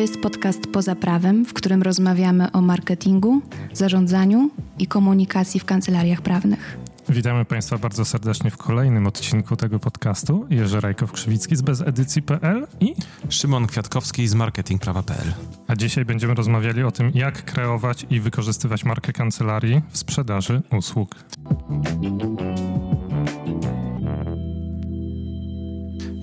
[0.00, 3.40] To jest podcast Poza Prawem, w którym rozmawiamy o marketingu,
[3.72, 6.78] zarządzaniu i komunikacji w kancelariach prawnych.
[7.08, 10.46] Witamy Państwa bardzo serdecznie w kolejnym odcinku tego podcastu.
[10.50, 12.94] Jerzy Rajkow-Krzywicki z bezedycji.pl i
[13.28, 15.32] Szymon Kwiatkowski z marketingprawa.pl.
[15.68, 21.14] A dzisiaj będziemy rozmawiali o tym, jak kreować i wykorzystywać markę kancelarii w sprzedaży usług.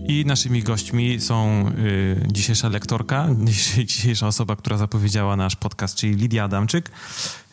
[0.08, 3.28] I naszymi gośćmi są y, dzisiejsza lektorka,
[3.86, 6.92] dzisiejsza osoba, która zapowiedziała nasz podcast, czyli Lidia Adamczyk,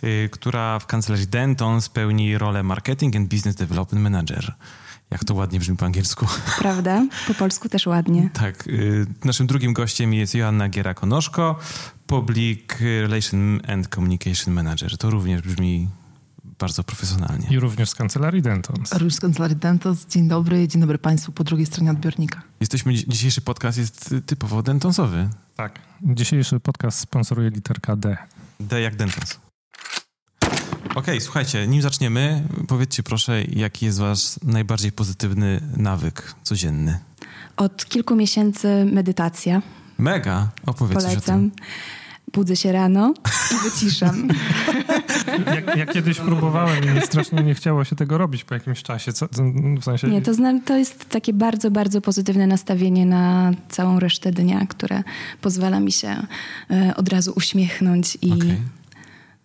[0.05, 4.55] y, która w kancelarii Denton spełni rolę Marketing and Business Development Manager.
[5.11, 6.27] Jak to ładnie brzmi po angielsku.
[6.59, 7.07] Prawda?
[7.29, 8.30] Po polsku też ładnie.
[8.33, 8.66] Tak.
[8.66, 11.55] Y, naszym drugim gościem jest Joanna Giera-Konoszko,
[12.07, 14.99] Public Relation and Communication Manager.
[14.99, 15.89] To również brzmi
[16.59, 17.49] bardzo profesjonalnie.
[17.51, 18.93] I również z kancelarii Dentons.
[18.93, 20.07] Również z kancelarii Dentons.
[20.07, 22.43] Dzień dobry, dzień dobry Państwu po drugiej stronie odbiornika.
[22.61, 25.29] Jesteśmy, dzisiejszy podcast jest typowo dentonsowy.
[25.57, 25.80] Tak.
[26.02, 28.16] Dzisiejszy podcast sponsoruje literka D.
[28.61, 29.38] D jak Dentons.
[30.91, 36.99] Okej, okay, słuchajcie, nim zaczniemy, powiedzcie proszę, jaki jest wasz najbardziej pozytywny nawyk codzienny?
[37.57, 39.63] Od kilku miesięcy medytacja.
[39.99, 41.18] Mega, opowiedz Polecam.
[41.18, 41.51] o tym.
[42.35, 43.15] Budzę się rano
[43.52, 44.29] i wyciszam.
[45.46, 49.13] Ja, ja, kiedyś próbowałem i strasznie nie chciało się tego robić po jakimś czasie.
[49.13, 49.29] Co,
[49.80, 50.09] w sensie...
[50.09, 50.32] Nie, to,
[50.66, 55.02] to jest takie bardzo, bardzo pozytywne nastawienie na całą resztę dnia, które
[55.40, 56.27] pozwala mi się
[56.71, 58.57] e, od razu uśmiechnąć i okay.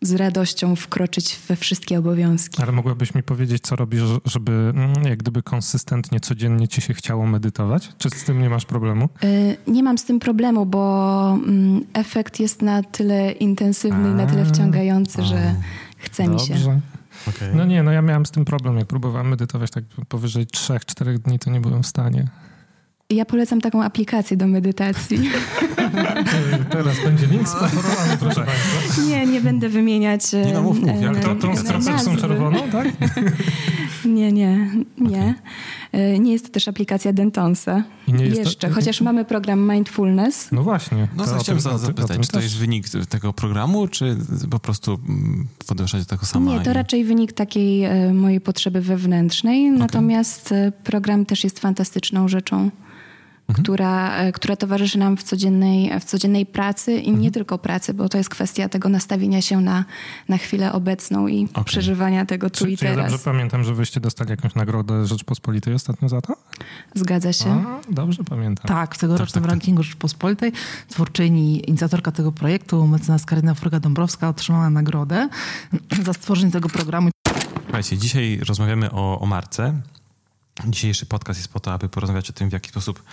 [0.02, 2.62] Z radością wkroczyć we wszystkie obowiązki.
[2.62, 7.26] Ale mogłabyś mi powiedzieć, co robisz, żeby mm, jak gdyby konsystentnie, codziennie ci się chciało
[7.26, 7.90] medytować?
[7.98, 9.10] Czy z tym nie masz problemu?
[9.24, 9.28] E,
[9.72, 14.46] nie mam z tym problemu, bo mm, efekt jest na tyle intensywny i na tyle
[14.46, 15.56] wciągający, że
[15.98, 16.54] chce Dobrze.
[16.54, 16.82] mi się.
[17.28, 17.56] Okay.
[17.56, 18.78] No nie, no ja miałem z tym problem.
[18.78, 22.28] Jak próbowałem medytować tak powyżej 3-4 dni, to nie byłem w stanie.
[23.14, 25.18] Ja polecam taką aplikację do medytacji.
[26.72, 29.02] Teraz będzie link sponsorowany, proszę Państwa.
[29.02, 30.34] Nie, nie będę wymieniać.
[30.34, 31.02] Nie no, mów, mów.
[31.02, 32.88] Jak to, tą z czerwoną, tak?
[34.06, 35.36] Nie, nie, nie.
[35.90, 36.20] Okay.
[36.20, 37.84] Nie jest to też aplikacja Dentonsa.
[38.08, 38.74] Jeszcze, to...
[38.74, 40.52] chociaż mamy program Mindfulness.
[40.52, 41.08] No właśnie.
[41.18, 44.18] No to chciałem tym, zapytać, czy to jest wynik tego programu, czy
[44.50, 45.00] po prostu
[45.68, 46.52] podążać do tego sama?
[46.52, 46.74] Nie, to i...
[46.74, 49.80] raczej wynik takiej e, mojej potrzeby wewnętrznej, okay.
[49.80, 52.70] natomiast e, program też jest fantastyczną rzeczą
[53.50, 53.64] mhm.
[53.64, 57.20] która, e, która towarzyszy nam w codziennej, w codziennej pracy i mhm.
[57.20, 59.86] nie tylko pracy, bo to jest kwestia tego nastawienia się na,
[60.30, 61.64] na chwilę obecną i okay.
[61.64, 62.98] przeżywania tego tu czy, i czy teraz.
[62.98, 66.34] Ja dobrze pamiętam, że wyście dostali jakąś nagrodę Rzeczpospolitej ostatnio za to?
[66.96, 67.50] Zgadza się.
[67.50, 68.68] A, dobrze pamiętam.
[68.68, 70.52] Tak, w tegorocznym tak, tak, rankingu Rzeczpospolitej
[70.88, 75.30] twórczyni, inicjatorka tego projektu, mecenas Karyna Furga-Dąbrowska otrzymała nagrodę
[76.06, 77.10] za stworzenie tego programu.
[77.64, 79.82] Słuchajcie, dzisiaj rozmawiamy o, o marce.
[80.68, 83.04] Dzisiejszy podcast jest po to, aby porozmawiać o tym, w jaki sposób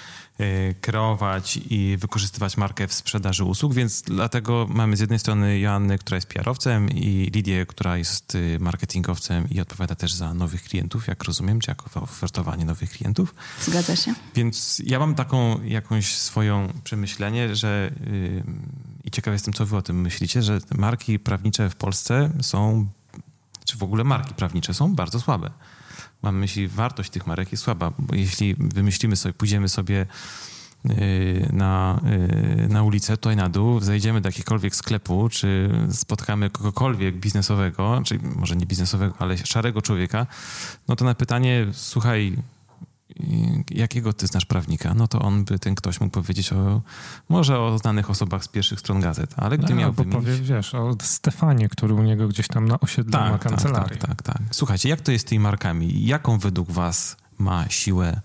[0.40, 5.98] y, kreować i wykorzystywać markę w sprzedaży usług, więc dlatego mamy z jednej strony Joannę,
[5.98, 11.06] która jest PR-owcem i Lidię, która jest y, marketingowcem i odpowiada też za nowych klientów,
[11.06, 13.34] jak rozumiem, czy jako ofertowanie nowych klientów.
[13.60, 14.14] Zgadza się.
[14.34, 18.44] Więc ja mam taką jakąś swoją przemyślenie, że yy,
[19.04, 22.86] i ciekaw jestem, co wy o tym myślicie, że marki prawnicze w Polsce są,
[23.64, 25.50] czy w ogóle marki prawnicze są bardzo słabe
[26.26, 30.06] mam myśli, wartość tych marek jest słaba, bo jeśli wymyślimy sobie, pójdziemy sobie
[30.90, 32.00] y, na,
[32.64, 38.20] y, na ulicę, tutaj na dół, zejdziemy do jakiegokolwiek sklepu, czy spotkamy kogokolwiek biznesowego, czyli
[38.36, 40.26] może nie biznesowego, ale szarego człowieka,
[40.88, 42.36] no to na pytanie, słuchaj,
[43.70, 46.82] jakiego ty znasz prawnika, no to on by, ten ktoś mógł powiedzieć o,
[47.28, 50.74] może o znanych osobach z pierwszych stron gazet, ale gdy no, miałby bo powie, wiesz,
[50.74, 53.96] o Stefanie, który u niego gdzieś tam na osiedlu tak, ma kancelarię.
[53.96, 54.42] Tak, tak, tak, tak.
[54.50, 56.06] Słuchajcie, jak to jest z tymi markami?
[56.06, 58.20] Jaką według was ma siłę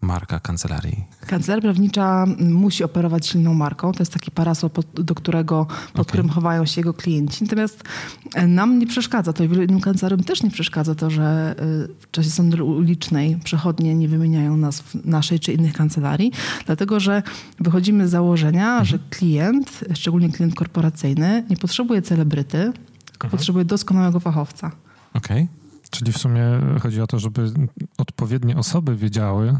[0.00, 1.04] marka kancelarii?
[1.26, 3.92] Kancelaria prawnicza musi operować silną marką.
[3.92, 6.04] To jest taki parasol, pod, do którego, pod okay.
[6.04, 7.44] którym chowają się jego klienci.
[7.44, 7.84] Natomiast
[8.34, 11.64] e, nam nie przeszkadza to i wielu innym kancelariom też nie przeszkadza to, że e,
[12.00, 16.32] w czasie sądu ulicznej przechodnie nie wymieniają nas w naszej czy innych kancelarii,
[16.66, 17.22] dlatego że
[17.60, 18.84] wychodzimy z założenia, mhm.
[18.84, 23.30] że klient, szczególnie klient korporacyjny, nie potrzebuje celebryty, mhm.
[23.30, 24.70] potrzebuje doskonałego fachowca.
[25.14, 25.42] Okej.
[25.42, 25.58] Okay.
[25.90, 26.42] Czyli w sumie
[26.82, 27.50] chodzi o to, żeby
[27.98, 29.58] odpowiednie osoby wiedziały,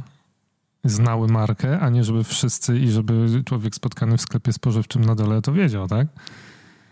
[0.84, 5.42] znały markę, a nie żeby wszyscy i żeby człowiek spotkany w sklepie spożywczym na dole
[5.42, 6.06] to wiedział, tak?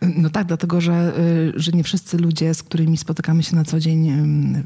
[0.02, 3.80] No tak, dlatego że, y, że nie wszyscy ludzie, z którymi spotykamy się na co
[3.80, 4.12] dzień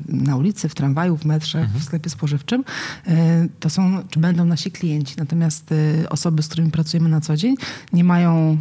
[0.08, 1.80] na ulicy, w tramwaju, w metrze, mhm.
[1.80, 2.64] w sklepie spożywczym,
[3.08, 3.12] y,
[3.60, 5.14] to są, czy będą nasi klienci.
[5.18, 7.54] Natomiast y, osoby, z którymi pracujemy na co dzień,
[7.92, 8.58] nie mają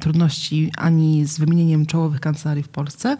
[0.00, 3.16] trudności ani z wymienieniem czołowych kancelarii w Polsce,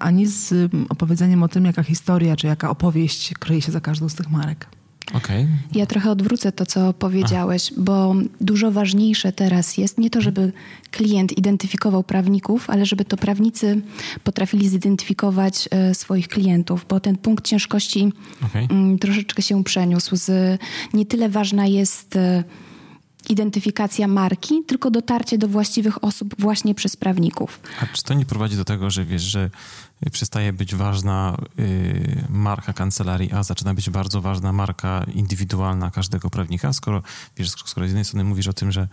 [0.00, 4.14] ani z opowiedzeniem o tym, jaka historia, czy jaka opowieść kryje się za każdą z
[4.14, 4.66] tych marek.
[5.14, 5.48] Okay.
[5.74, 10.52] Ja trochę odwrócę to, co powiedziałeś, bo dużo ważniejsze teraz jest nie to, żeby
[10.90, 13.80] klient identyfikował prawników, ale żeby to prawnicy
[14.24, 18.12] potrafili zidentyfikować e, swoich klientów, bo ten punkt ciężkości
[18.46, 18.68] okay.
[18.70, 20.16] m, troszeczkę się przeniósł.
[20.16, 20.60] Z,
[20.94, 22.44] nie tyle ważna jest e,
[23.28, 27.60] identyfikacja marki, tylko dotarcie do właściwych osób właśnie przez prawników.
[27.80, 29.50] A czy to nie prowadzi do tego, że wiesz, że
[30.12, 36.72] przestaje być ważna y, marka kancelarii, a zaczyna być bardzo ważna marka indywidualna każdego prawnika,
[36.72, 37.02] skoro
[37.36, 38.88] wiesz, skoro z jednej strony mówisz o tym, że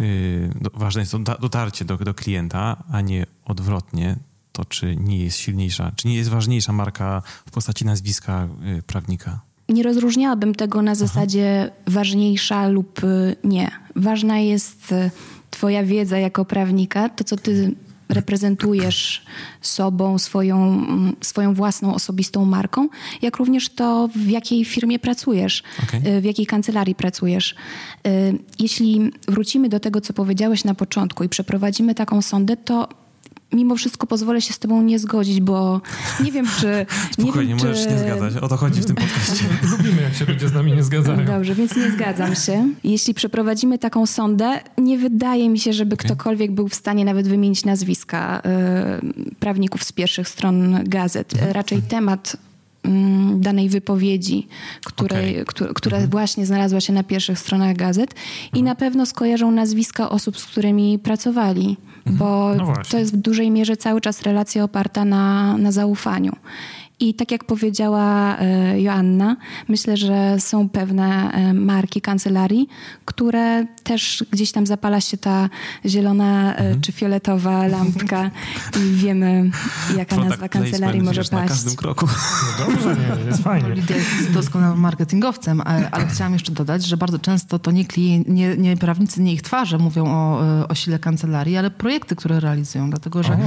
[0.00, 4.16] y, do, ważne jest dotarcie do, do klienta, a nie odwrotnie,
[4.52, 8.48] to czy nie jest silniejsza, czy nie jest ważniejsza marka w postaci nazwiska
[8.78, 9.40] y, prawnika?
[9.68, 11.82] nie rozróżniałabym tego na zasadzie Aha.
[11.86, 13.70] ważniejsza lub y, nie.
[13.96, 15.10] Ważna jest y,
[15.50, 17.74] Twoja wiedza jako prawnika, to co Ty
[18.08, 19.24] reprezentujesz
[19.60, 20.86] sobą, swoją,
[21.20, 22.88] swoją własną osobistą marką,
[23.22, 26.00] jak również to, w jakiej firmie pracujesz, okay.
[26.06, 27.54] Y, w jakiej kancelarii pracujesz.
[28.58, 32.88] Jeśli wrócimy do tego, co powiedziałeś na początku i przeprowadzimy taką sondę, to
[33.52, 35.80] mimo wszystko pozwolę się z tobą nie zgodzić, bo
[36.24, 36.86] nie wiem, czy...
[37.12, 37.92] Spokojnie, nie wiem, możesz czy...
[37.92, 38.36] nie zgadzać.
[38.36, 39.44] O to chodzi w tym podcaście.
[39.78, 41.24] Lubimy, jak się ludzie z nami nie zgadzają.
[41.24, 42.68] Dobrze, więc nie zgadzam się.
[42.84, 46.06] Jeśli przeprowadzimy taką sondę, nie wydaje mi się, żeby okay.
[46.06, 48.42] ktokolwiek był w stanie nawet wymienić nazwiska
[49.30, 51.32] y, prawników z pierwszych stron gazet.
[51.32, 51.52] Mhm.
[51.52, 52.36] Raczej temat
[52.82, 54.48] mm, danej wypowiedzi,
[54.84, 55.44] której, okay.
[55.44, 56.10] która, która mhm.
[56.10, 58.14] właśnie znalazła się na pierwszych stronach gazet
[58.44, 58.64] i mhm.
[58.64, 61.76] na pewno skojarzą nazwiska osób, z którymi pracowali.
[62.06, 62.16] Mhm.
[62.16, 66.32] bo no to jest w dużej mierze cały czas relacja oparta na, na zaufaniu.
[67.00, 69.36] I tak jak powiedziała e, Joanna,
[69.68, 72.68] myślę, że są pewne e, marki kancelarii,
[73.04, 75.48] które też gdzieś tam zapala się ta
[75.86, 76.80] zielona e, mhm.
[76.80, 78.30] czy fioletowa lampka
[78.76, 79.50] i wiemy,
[79.96, 81.32] jaka Product nazwa kancelarii może paść.
[81.32, 82.06] na każdym kroku.
[82.58, 83.74] No dobrze, nie, jest fajnie.
[83.74, 88.28] Lidia jest doskonałym marketingowcem, ale, ale chciałam jeszcze dodać, że bardzo często to nie, klient,
[88.28, 92.90] nie, nie prawnicy, nie ich twarze mówią o, o sile kancelarii, ale projekty, które realizują,
[92.90, 93.38] dlatego że o.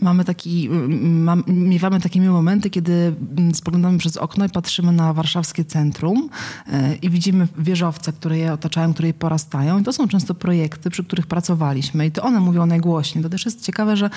[0.00, 5.12] mamy taki, mam, miewamy takie miłe momenty, kiedy kiedy spoglądamy przez okno i patrzymy na
[5.12, 6.28] warszawskie centrum
[6.72, 9.80] e, i widzimy wieżowce, które je otaczają, które je porastają.
[9.80, 13.24] I to są często projekty, przy których pracowaliśmy i to one mówią najgłośniej.
[13.24, 14.10] To też jest ciekawe, że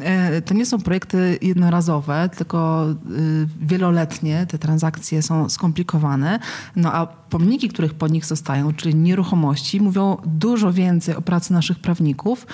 [0.00, 2.94] e, to nie są projekty jednorazowe, tylko e,
[3.60, 4.46] wieloletnie.
[4.46, 6.38] Te transakcje są skomplikowane.
[6.76, 11.78] No a pomniki, których po nich zostają, czyli nieruchomości, mówią dużo więcej o pracy naszych
[11.78, 12.46] prawników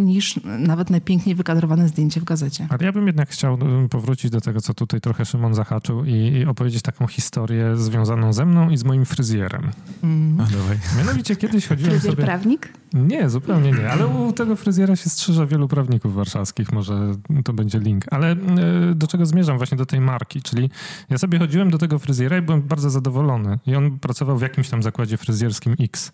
[0.00, 2.66] niż nawet najpiękniej wykadrowane zdjęcie w gazecie.
[2.70, 3.58] Ale ja bym jednak chciał
[3.90, 8.46] powrócić do tego, co tutaj trochę Szymon zahaczył i, i opowiedzieć taką historię związaną ze
[8.46, 9.70] mną i z moim fryzjerem.
[10.02, 10.40] Mm.
[10.40, 10.78] A, dawaj.
[10.98, 12.24] Mianowicie kiedyś chodziłem Fryzjer sobie...
[12.24, 12.72] prawnik?
[12.94, 17.14] Nie, zupełnie nie, ale u tego fryzjera się strzyża wielu prawników warszawskich, może
[17.44, 18.04] to będzie link.
[18.10, 19.56] Ale y, do czego zmierzam?
[19.56, 20.70] Właśnie do tej marki, czyli
[21.10, 23.58] ja sobie chodziłem do tego fryzjera i byłem bardzo zadowolony.
[23.66, 26.12] I on pracował w jakimś tam zakładzie fryzjerskim X.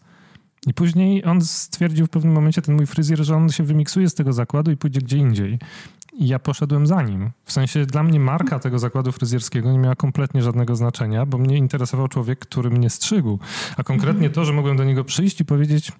[0.66, 4.14] I później on stwierdził w pewnym momencie, ten mój fryzjer, że on się wymiksuje z
[4.14, 5.58] tego zakładu i pójdzie gdzie indziej.
[6.12, 7.30] I ja poszedłem za nim.
[7.44, 11.56] W sensie dla mnie marka tego zakładu fryzjerskiego nie miała kompletnie żadnego znaczenia, bo mnie
[11.56, 13.38] interesował człowiek, który mnie strzygł.
[13.76, 15.92] A konkretnie to, że mogłem do niego przyjść i powiedzieć: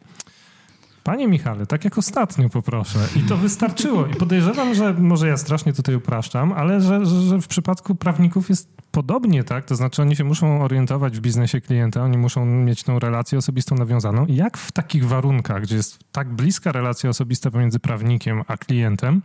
[1.08, 2.98] Panie Michale, tak jak ostatnio poproszę.
[3.16, 4.06] I to wystarczyło.
[4.06, 8.68] I podejrzewam, że może ja strasznie tutaj upraszczam, ale że, że, w przypadku prawników jest
[8.90, 9.64] podobnie, tak?
[9.64, 13.74] To znaczy oni się muszą orientować w biznesie klienta, oni muszą mieć tą relację osobistą
[13.74, 14.26] nawiązaną.
[14.26, 19.22] I jak w takich warunkach, gdzie jest tak bliska relacja osobista pomiędzy prawnikiem a klientem,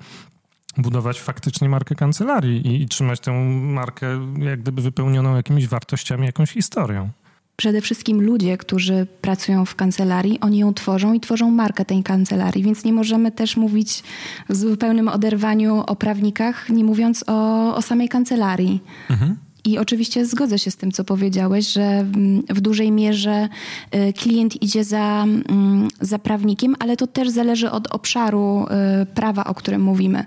[0.78, 4.08] budować faktycznie markę kancelarii i, i trzymać tę markę
[4.40, 7.10] jak gdyby wypełnioną jakimiś wartościami, jakąś historią.
[7.56, 12.64] Przede wszystkim ludzie, którzy pracują w kancelarii, oni ją tworzą i tworzą markę tej kancelarii,
[12.64, 14.04] więc nie możemy też mówić
[14.50, 18.84] w zupełnym oderwaniu o prawnikach, nie mówiąc o, o samej kancelarii.
[19.10, 19.38] Mhm.
[19.66, 22.06] I oczywiście zgodzę się z tym, co powiedziałeś, że
[22.50, 23.50] w dużej mierze
[23.96, 28.66] y, klient idzie za, mm, za prawnikiem, ale to też zależy od obszaru
[29.02, 30.26] y, prawa, o którym mówimy.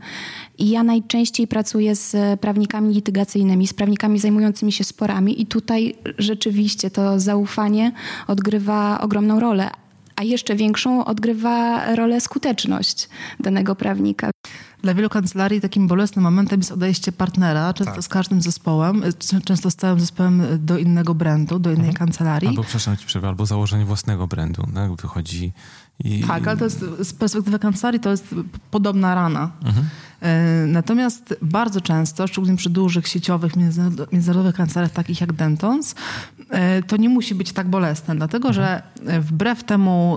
[0.59, 6.91] I ja najczęściej pracuję z prawnikami litygacyjnymi, z prawnikami zajmującymi się sporami, i tutaj rzeczywiście
[6.91, 7.93] to zaufanie
[8.27, 9.71] odgrywa ogromną rolę.
[10.17, 13.09] A jeszcze większą odgrywa rolę skuteczność
[13.41, 14.31] danego prawnika.
[14.83, 18.05] Dla wielu kancelarii takim bolesnym momentem jest odejście partnera, często tak.
[18.05, 19.03] z każdym zespołem,
[19.45, 21.97] często z całym zespołem do innego brandu, do innej mhm.
[21.97, 22.49] kancelarii.
[22.49, 24.63] Albo, przepraszam ci przerwę, albo założenie własnego brandu.
[24.73, 25.53] No, wychodzi
[26.05, 26.21] i...
[26.21, 28.35] Tak, ale to jest, z perspektywy kancelarii to jest
[28.71, 29.51] podobna rana.
[29.65, 29.89] Mhm.
[30.23, 33.53] E, natomiast bardzo często, szczególnie przy dużych sieciowych
[34.13, 35.95] międzynarodowych kancelariach takich jak Dentons,
[36.51, 38.83] e, to nie musi być tak bolesne, dlatego że
[39.21, 40.17] wbrew temu,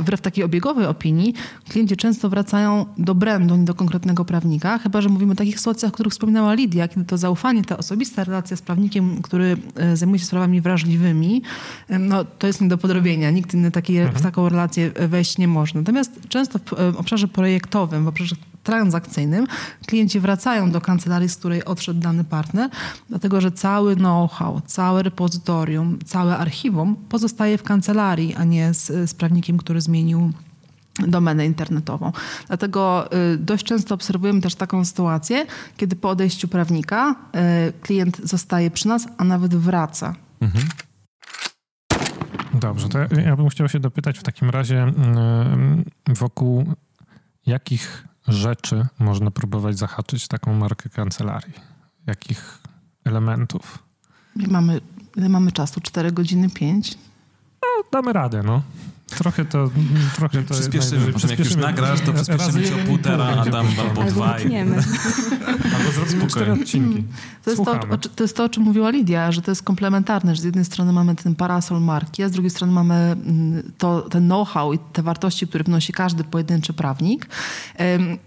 [0.00, 1.34] wbrew takiej obiegowej opinii,
[1.68, 5.88] klienci często wracają do brandu, nie do konkretnego prawnika, chyba że mówimy o takich sytuacjach,
[5.88, 9.56] o których wspominała Lidia, kiedy to zaufanie, ta osobista relacja z prawnikiem, który
[9.94, 11.42] zajmuje się sprawami wrażliwymi,
[11.88, 13.30] no, to jest nie do podrobienia.
[13.30, 14.18] Nikt inny taki, mhm.
[14.18, 15.72] w taką relację wejść nie może.
[15.74, 16.58] Natomiast często
[16.92, 19.46] w obszarze projektowym, w obszarze transakcyjnym
[19.86, 22.70] klienci wracają do kancelarii, z której odszedł dany partner,
[23.08, 29.14] dlatego że cały know-how, całe repozytorium, całe archiwum pozostaje w kancelarii, a nie z, z
[29.14, 30.32] prawnikiem, który zmienił
[30.98, 32.12] domenę internetową.
[32.46, 37.14] Dlatego y, dość często obserwujemy też taką sytuację, kiedy po odejściu prawnika
[37.68, 40.14] y, klient zostaje przy nas, a nawet wraca.
[40.40, 40.64] Mhm.
[42.54, 44.88] Dobrze, to ja bym chciał się dopytać w takim razie
[46.08, 46.64] y, wokół
[47.46, 51.52] jakich rzeczy można próbować zahaczyć taką markę kancelarii?
[52.06, 52.58] Jakich
[53.04, 53.78] elementów?
[54.36, 54.80] Mamy,
[55.16, 55.80] ile mamy czasu?
[55.80, 56.98] 4 godziny, 5?
[57.62, 58.62] No, damy radę, no.
[59.18, 59.70] Trochę to,
[60.16, 64.02] trochę to przyspieszymy, potem jak już nagrasz, to przyspieszymy się o półtora, a tam albo
[64.02, 64.36] dwa.
[65.76, 67.04] Albo zrobimy cztery odcinki.
[67.44, 70.42] To jest to, to jest to, o czym mówiła Lidia, że to jest komplementarne, że
[70.42, 74.24] z jednej strony mamy ten parasol marki, a z drugiej strony mamy mm, to, ten
[74.24, 77.26] know-how i te wartości, które wnosi każdy pojedynczy prawnik.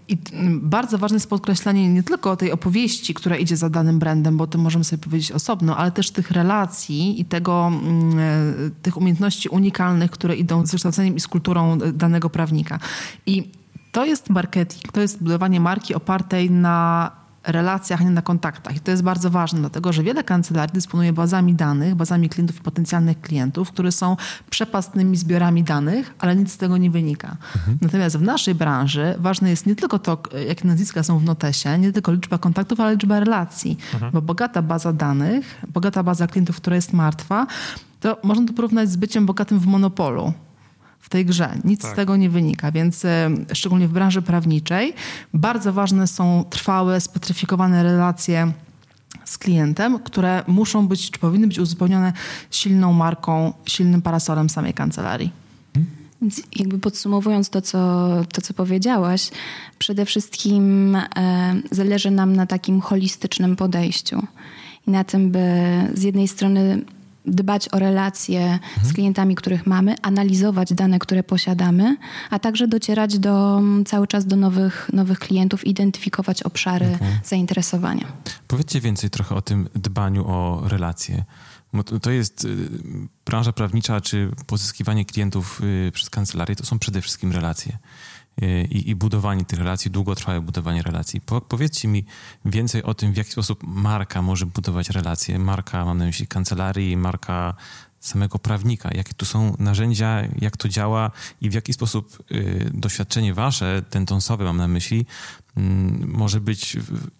[0.08, 0.18] I
[0.52, 4.46] bardzo ważne jest podkreślanie nie tylko tej opowieści, która idzie za danym brandem, bo o
[4.46, 9.48] tym możemy sobie powiedzieć osobno, ale też tych relacji i tego, mm, e, tych umiejętności
[9.48, 12.78] unikalnych, które idą z wykształceniem i z kulturą danego prawnika.
[13.26, 13.50] I
[13.92, 17.10] to jest marketing, to jest budowanie marki opartej na
[17.46, 18.76] relacjach, a nie na kontaktach.
[18.76, 22.60] I to jest bardzo ważne, dlatego że wiele kancelarii dysponuje bazami danych, bazami klientów i
[22.60, 24.16] potencjalnych klientów, które są
[24.50, 27.36] przepastnymi zbiorami danych, ale nic z tego nie wynika.
[27.56, 27.78] Mhm.
[27.80, 31.92] Natomiast w naszej branży ważne jest nie tylko to, jakie nazwiska są w notesie, nie
[31.92, 33.78] tylko liczba kontaktów, ale liczba relacji.
[33.94, 34.12] Mhm.
[34.12, 37.46] Bo bogata baza danych, bogata baza klientów, która jest martwa,
[38.00, 40.32] to można to porównać z byciem bogatym w monopolu
[41.00, 41.54] w tej grze.
[41.64, 41.92] Nic tak.
[41.92, 44.94] z tego nie wynika, więc e, szczególnie w branży prawniczej
[45.34, 48.52] bardzo ważne są trwałe, spetryfikowane relacje
[49.24, 52.12] z klientem, które muszą być, czy powinny być uzupełnione
[52.50, 55.32] silną marką, silnym parasolem samej kancelarii.
[56.22, 59.30] Więc jakby podsumowując to co, to, co powiedziałaś,
[59.78, 64.26] przede wszystkim e, zależy nam na takim holistycznym podejściu
[64.86, 65.40] i na tym, by
[65.94, 66.82] z jednej strony
[67.30, 68.86] dbać o relacje mhm.
[68.86, 71.96] z klientami, których mamy, analizować dane, które posiadamy,
[72.30, 77.20] a także docierać do, mm, cały czas do nowych, nowych klientów, identyfikować obszary okay.
[77.24, 78.06] zainteresowania.
[78.48, 81.24] Powiedzcie więcej trochę o tym dbaniu o relacje.
[82.02, 82.68] To jest y,
[83.26, 87.78] branża prawnicza, czy pozyskiwanie klientów y, przez kancelarię, to są przede wszystkim relacje.
[88.42, 91.20] Y, i, i budowanie tych relacji, długotrwałe budowanie relacji.
[91.20, 92.04] Po, powiedzcie mi
[92.44, 95.38] więcej o tym, w jaki sposób marka może budować relacje.
[95.38, 97.54] Marka, mam na myśli kancelarii, marka
[98.00, 103.34] samego prawnika, jakie tu są narzędzia, jak to działa i w jaki sposób y, doświadczenie
[103.34, 105.06] wasze, tentonsowe mam na myśli,
[106.06, 106.76] może być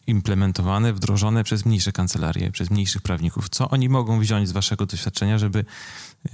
[0.07, 3.49] implementowane, wdrożone przez mniejsze kancelarie, przez mniejszych prawników.
[3.49, 5.64] Co oni mogą wziąć z waszego doświadczenia, żeby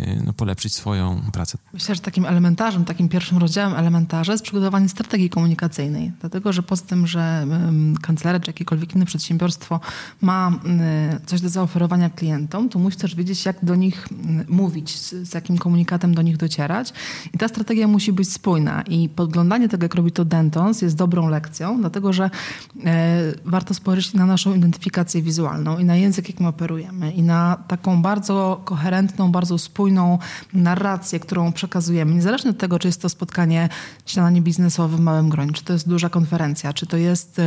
[0.00, 1.58] Y, no, polepszyć swoją pracę.
[1.72, 6.12] Myślę, że takim elementarzem, takim pierwszym rozdziałem elementarza jest przygotowanie strategii komunikacyjnej.
[6.20, 7.46] Dlatego, że poza tym, że
[8.02, 9.80] kancelaria czy jakiekolwiek inne przedsiębiorstwo
[10.20, 10.60] ma
[11.22, 14.08] y, coś do zaoferowania klientom, to musi też wiedzieć, jak do nich
[14.48, 16.92] mówić, z, jakim komunikatem do nich docierać.
[17.34, 18.82] I ta strategia musi być spójna.
[18.82, 22.30] I podglądanie tego, jak robi to Dentons, jest dobrą lekcją, dlatego, że
[22.84, 28.02] e, warto spojrzeć na naszą identyfikację wizualną i na język, jakim operujemy i na taką
[28.02, 30.18] bardzo koherentną, bardzo spójną
[30.52, 33.68] narrację, którą przekazujemy, niezależnie od tego, czy jest to spotkanie,
[34.06, 37.40] śniadanie biznesowe w małym gronie, czy to jest duża konferencja, czy to jest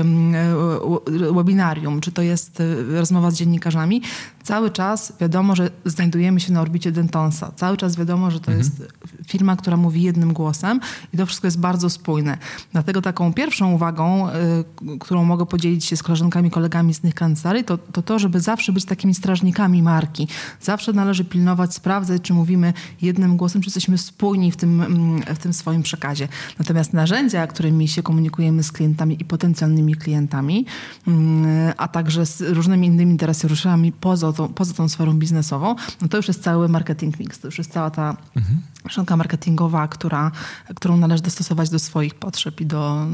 [1.34, 4.02] webinarium, czy to jest e, rozmowa z dziennikarzami,
[4.48, 7.52] cały czas wiadomo, że znajdujemy się na orbicie Dentonsa.
[7.56, 8.58] Cały czas wiadomo, że to mhm.
[8.58, 8.94] jest
[9.28, 10.80] firma, która mówi jednym głosem
[11.14, 12.38] i to wszystko jest bardzo spójne.
[12.72, 17.64] Dlatego taką pierwszą uwagą, y, którą mogę podzielić się z koleżankami, kolegami z tych kancelarii,
[17.64, 20.28] to, to to, żeby zawsze być takimi strażnikami marki.
[20.62, 25.38] Zawsze należy pilnować, sprawdzać, czy mówimy jednym głosem, czy jesteśmy spójni w tym, mm, w
[25.38, 26.28] tym swoim przekazie.
[26.60, 30.66] Natomiast narzędzia, którymi się komunikujemy z klientami i potencjalnymi klientami,
[31.08, 36.18] mm, a także z różnymi innymi interesariuszami poza tą, poza tą sferą biznesową, no to
[36.18, 39.18] już jest cały marketing mix, to już jest cała ta mhm.
[39.18, 40.32] marketingowa, która,
[40.76, 43.06] którą należy dostosować do swoich potrzeb i do,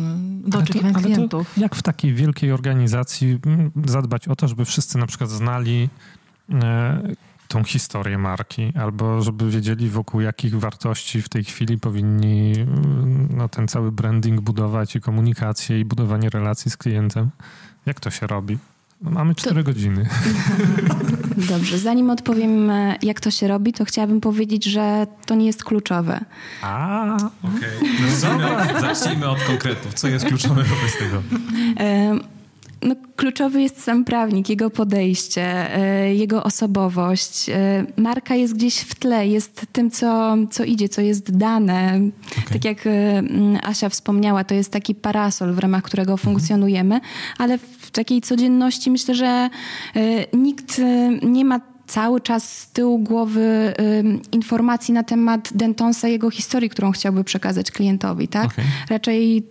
[0.48, 1.58] do oczekiwań klientów.
[1.58, 5.90] jak w takiej wielkiej organizacji mm, zadbać o to, żeby wszyscy na przykład znali
[6.54, 7.02] e,
[7.48, 13.50] tą historię marki, albo żeby wiedzieli wokół jakich wartości w tej chwili powinni mm, no,
[13.50, 17.30] ten cały branding budować i komunikację i budowanie relacji z klientem.
[17.86, 18.58] Jak to się robi?
[19.02, 19.64] No mamy cztery to...
[19.64, 20.10] godziny.
[21.38, 25.64] Dobrze, zanim odpowiem, e, jak to się robi, to chciałabym powiedzieć, że to nie jest
[25.64, 26.26] kluczowe.
[26.62, 27.78] A, okej.
[27.78, 28.16] Okay.
[28.16, 29.94] Zacznijmy, zacznijmy od konkretów.
[29.94, 31.24] Co jest kluczowe wobec tego?
[32.84, 37.50] No, kluczowy jest sam prawnik, jego podejście, e, jego osobowość.
[37.50, 42.02] E, marka jest gdzieś w tle, jest tym, co, co idzie, co jest dane.
[42.32, 42.54] Okay.
[42.54, 43.24] Tak jak e,
[43.64, 46.24] Asia wspomniała, to jest taki parasol, w ramach którego mhm.
[46.24, 47.00] funkcjonujemy,
[47.38, 49.50] ale w takiej codzienności myślę, że
[50.34, 50.82] nikt
[51.22, 56.92] nie ma cały czas z tyłu głowy y, informacji na temat Dentonsa, jego historii, którą
[56.92, 58.46] chciałby przekazać klientowi, tak?
[58.46, 58.66] Okay.
[58.90, 59.44] Raczej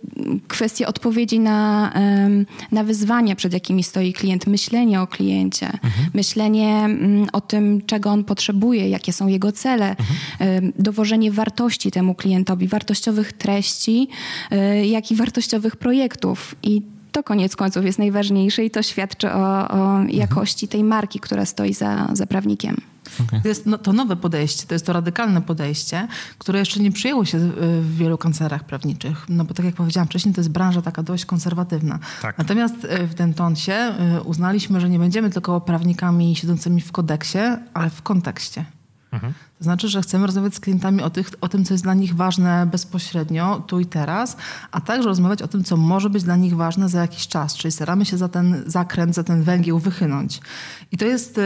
[0.47, 1.91] kwestie odpowiedzi na,
[2.29, 6.09] y, na wyzwania, przed jakimi stoi klient, myślenie o kliencie, mhm.
[6.13, 6.89] myślenie
[7.27, 10.73] y, o tym, czego on potrzebuje, jakie są jego cele, mhm.
[10.79, 14.07] dowożenie wartości temu klientowi, wartościowych treści,
[14.51, 16.55] y, jak i wartościowych projektów.
[16.63, 16.81] I
[17.13, 21.73] to koniec końców jest najważniejsze i to świadczy o, o jakości tej marki, która stoi
[21.73, 22.77] za, za prawnikiem.
[23.27, 23.41] Okay.
[23.41, 27.25] To jest no, to nowe podejście, to jest to radykalne podejście, które jeszcze nie przyjęło
[27.25, 27.39] się
[27.81, 29.25] w wielu kancerach prawniczych.
[29.29, 31.99] No bo tak jak powiedziałam wcześniej, to jest branża taka dość konserwatywna.
[32.21, 32.37] Tak.
[32.37, 33.93] Natomiast e, w Dentoncie
[34.25, 37.39] uznaliśmy, że nie będziemy tylko prawnikami siedzącymi w kodeksie,
[37.73, 38.65] ale w kontekście.
[39.11, 39.33] Mhm.
[39.63, 42.15] To znaczy, że chcemy rozmawiać z klientami o, tych, o tym, co jest dla nich
[42.15, 44.37] ważne bezpośrednio, tu i teraz,
[44.71, 47.55] a także rozmawiać o tym, co może być dla nich ważne za jakiś czas.
[47.55, 50.41] Czyli staramy się za ten zakręt, za ten węgiel wychynąć.
[50.91, 51.39] I to jest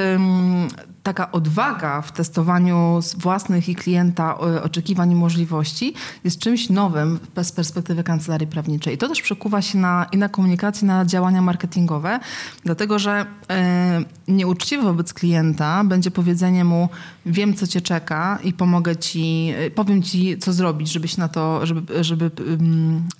[1.07, 5.93] taka odwaga w testowaniu własnych i klienta oczekiwań i możliwości
[6.23, 8.93] jest czymś nowym z perspektywy kancelarii prawniczej.
[8.93, 12.19] I to też przekuwa się na, i na komunikację, na działania marketingowe,
[12.63, 16.89] dlatego że e, nieuczciwe wobec klienta będzie powiedzenie mu
[17.25, 18.06] wiem, co cię czeka
[18.43, 22.31] i pomogę ci, powiem ci, co zrobić, żebyś na to, żeby, żeby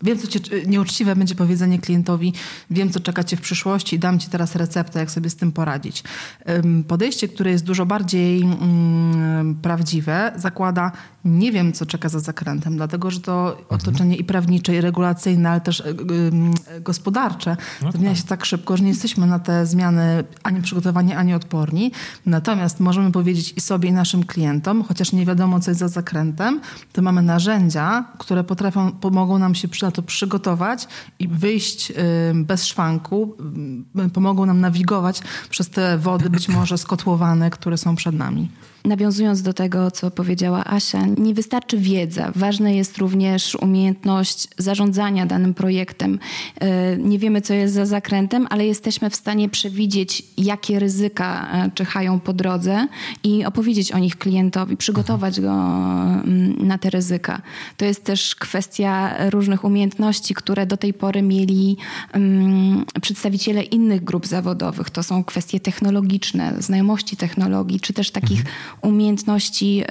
[0.04, 2.34] wiem, co cię, nieuczciwe będzie powiedzenie klientowi,
[2.70, 5.52] wiem, co czeka cię w przyszłości i dam ci teraz receptę, jak sobie z tym
[5.52, 6.04] poradzić.
[6.88, 8.48] Podejście, które jest dużo bardziej
[9.62, 10.92] prawdziwe, zakłada
[11.28, 13.66] nie wiem, co czeka za zakrętem, dlatego że to mhm.
[13.70, 15.84] otoczenie i prawnicze, i regulacyjne, ale też y,
[16.78, 18.18] y, gospodarcze no zmienia tak.
[18.18, 21.92] się tak szybko, że nie jesteśmy na te zmiany ani przygotowani, ani odporni.
[22.26, 26.62] Natomiast możemy powiedzieć i sobie, i naszym klientom, chociaż nie wiadomo, co jest za zakrętem,
[26.94, 30.88] to mamy narzędzia, które potrafią, pomogą nam się na to przygotować
[31.20, 31.94] i wyjść
[32.34, 33.38] bez szwanku,
[34.14, 38.50] pomogą nam nawigować przez te wody, być może skotłowane, które są przed nami.
[38.88, 42.32] Nawiązując do tego, co powiedziała Asia, nie wystarczy wiedza.
[42.36, 46.20] Ważna jest również umiejętność zarządzania danym projektem.
[46.60, 51.72] E, nie wiemy, co jest za zakrętem, ale jesteśmy w stanie przewidzieć, jakie ryzyka e,
[51.72, 52.88] czyhają po drodze
[53.24, 57.42] i opowiedzieć o nich klientowi, przygotować go mm, na te ryzyka.
[57.78, 61.78] To jest też kwestia różnych umiejętności, które do tej pory mieli
[62.14, 64.90] um, przedstawiciele innych grup zawodowych.
[64.90, 69.84] To są kwestie technologiczne, znajomości technologii, czy też takich mhm umiejętności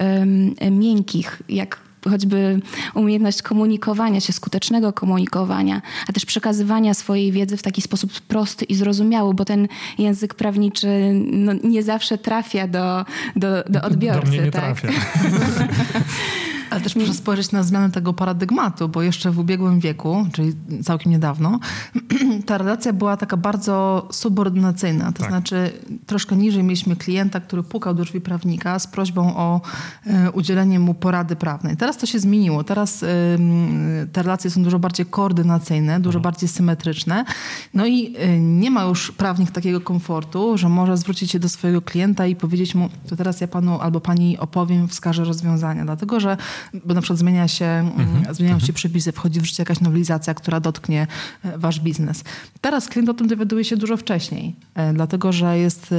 [0.71, 2.59] miękkich, jak choćby
[2.95, 8.75] umiejętność komunikowania się, skutecznego komunikowania, a też przekazywania swojej wiedzy w taki sposób prosty i
[8.75, 10.87] zrozumiały, bo ten język prawniczy
[11.31, 14.25] no, nie zawsze trafia do, do, do odbiorcy.
[14.25, 14.81] Do mnie nie tak?
[14.81, 14.99] trafia.
[16.69, 20.53] Ale też proszę spojrzeć na zmianę tego paradygmatu, bo jeszcze w ubiegłym wieku, czyli
[20.83, 21.59] całkiem niedawno,
[22.45, 25.11] ta relacja była taka bardzo subordynacyjna.
[25.11, 25.29] To tak.
[25.29, 25.71] znaczy
[26.05, 29.61] troszkę niżej mieliśmy klienta, który pukał do drzwi prawnika z prośbą o
[30.05, 31.77] e, udzielenie mu porady prawnej.
[31.77, 32.63] Teraz to się zmieniło.
[32.63, 33.03] Teraz
[34.13, 36.23] te relacje są dużo bardziej koordynacyjne, dużo mhm.
[36.23, 37.25] bardziej symetryczne.
[37.73, 41.81] No i e, nie ma już prawnik takiego komfortu, że może zwrócić się do swojego
[41.81, 45.85] klienta i powiedzieć mu, to teraz ja panu albo pani opowiem, wskażę rozwiązania.
[45.85, 46.37] Dlatego, że
[46.85, 48.35] bo na przykład zmienia się, mhm.
[48.35, 51.07] zmieniają się przepisy, wchodzi w życie jakaś nowelizacja, która dotknie
[51.43, 52.23] e, wasz biznes.
[52.61, 55.93] Teraz klient o tym dowiaduje się dużo wcześniej, e, dlatego że jest,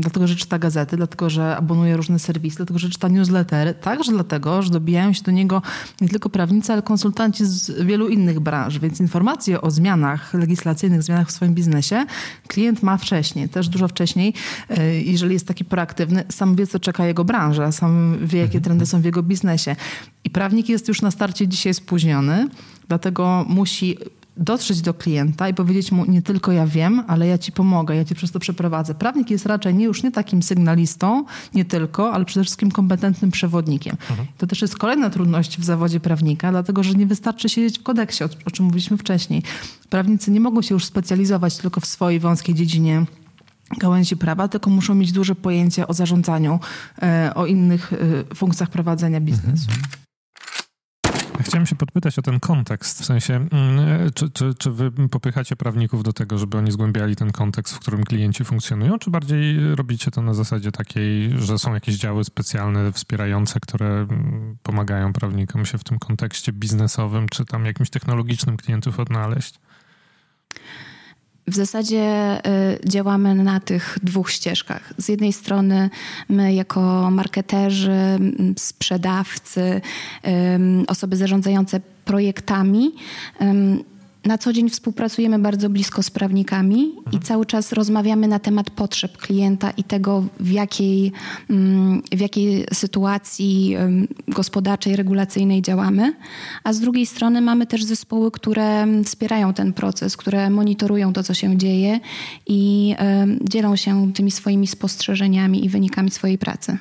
[0.00, 4.62] dlatego że czyta gazety, dlatego że abonuje różne serwisy, dlatego że czyta newslettery, także dlatego,
[4.62, 5.62] że dobijają się do niego
[6.00, 11.28] nie tylko prawnicy, ale konsultanci z wielu innych branż, więc informacje o zmianach legislacyjnych, zmianach
[11.28, 12.06] w swoim biznesie
[12.48, 14.34] klient ma wcześniej, też dużo wcześniej,
[14.70, 18.86] e, jeżeli jest taki proaktywny, sam wie, co czeka jego branża, sam wie, jakie trendy
[18.86, 19.76] są w jego biznesie, biznesie.
[20.24, 22.48] I prawnik jest już na starcie dzisiaj spóźniony,
[22.88, 23.96] dlatego musi
[24.36, 28.04] dotrzeć do klienta i powiedzieć mu nie tylko ja wiem, ale ja ci pomogę, ja
[28.04, 28.94] ci przez to przeprowadzę.
[28.94, 33.96] Prawnik jest raczej nie, już nie takim sygnalistą, nie tylko, ale przede wszystkim kompetentnym przewodnikiem.
[34.10, 34.28] Mhm.
[34.38, 38.24] To też jest kolejna trudność w zawodzie prawnika, dlatego że nie wystarczy siedzieć w kodeksie,
[38.44, 39.42] o czym mówiliśmy wcześniej.
[39.90, 43.06] Prawnicy nie mogą się już specjalizować tylko w swojej wąskiej dziedzinie
[43.78, 46.60] gałęzi prawa, tylko muszą mieć duże pojęcie o zarządzaniu,
[47.02, 49.68] e, o innych e, funkcjach prowadzenia biznesu.
[51.40, 53.50] Chciałem się podpytać o ten kontekst, w sensie, mm,
[54.14, 58.04] czy, czy, czy wy popychacie prawników do tego, żeby oni zgłębiali ten kontekst, w którym
[58.04, 63.60] klienci funkcjonują, czy bardziej robicie to na zasadzie takiej, że są jakieś działy specjalne, wspierające,
[63.60, 69.58] które mm, pomagają prawnikom się w tym kontekście biznesowym, czy tam jakimś technologicznym klientów odnaleźć?
[71.46, 72.38] W zasadzie
[72.84, 74.92] y, działamy na tych dwóch ścieżkach.
[74.98, 75.90] Z jednej strony
[76.28, 78.18] my jako marketerzy,
[78.58, 79.80] sprzedawcy,
[80.88, 82.92] osoby zarządzające projektami
[84.26, 87.16] na co dzień współpracujemy bardzo blisko z prawnikami mhm.
[87.16, 91.12] i cały czas rozmawiamy na temat potrzeb klienta i tego, w jakiej,
[91.50, 93.76] mm, w jakiej sytuacji
[94.28, 96.14] gospodarczej, regulacyjnej działamy.
[96.64, 101.34] A z drugiej strony mamy też zespoły, które wspierają ten proces, które monitorują to, co
[101.34, 102.00] się dzieje
[102.46, 102.94] i
[103.42, 106.78] dzielą się tymi swoimi spostrzeżeniami i wynikami swojej pracy.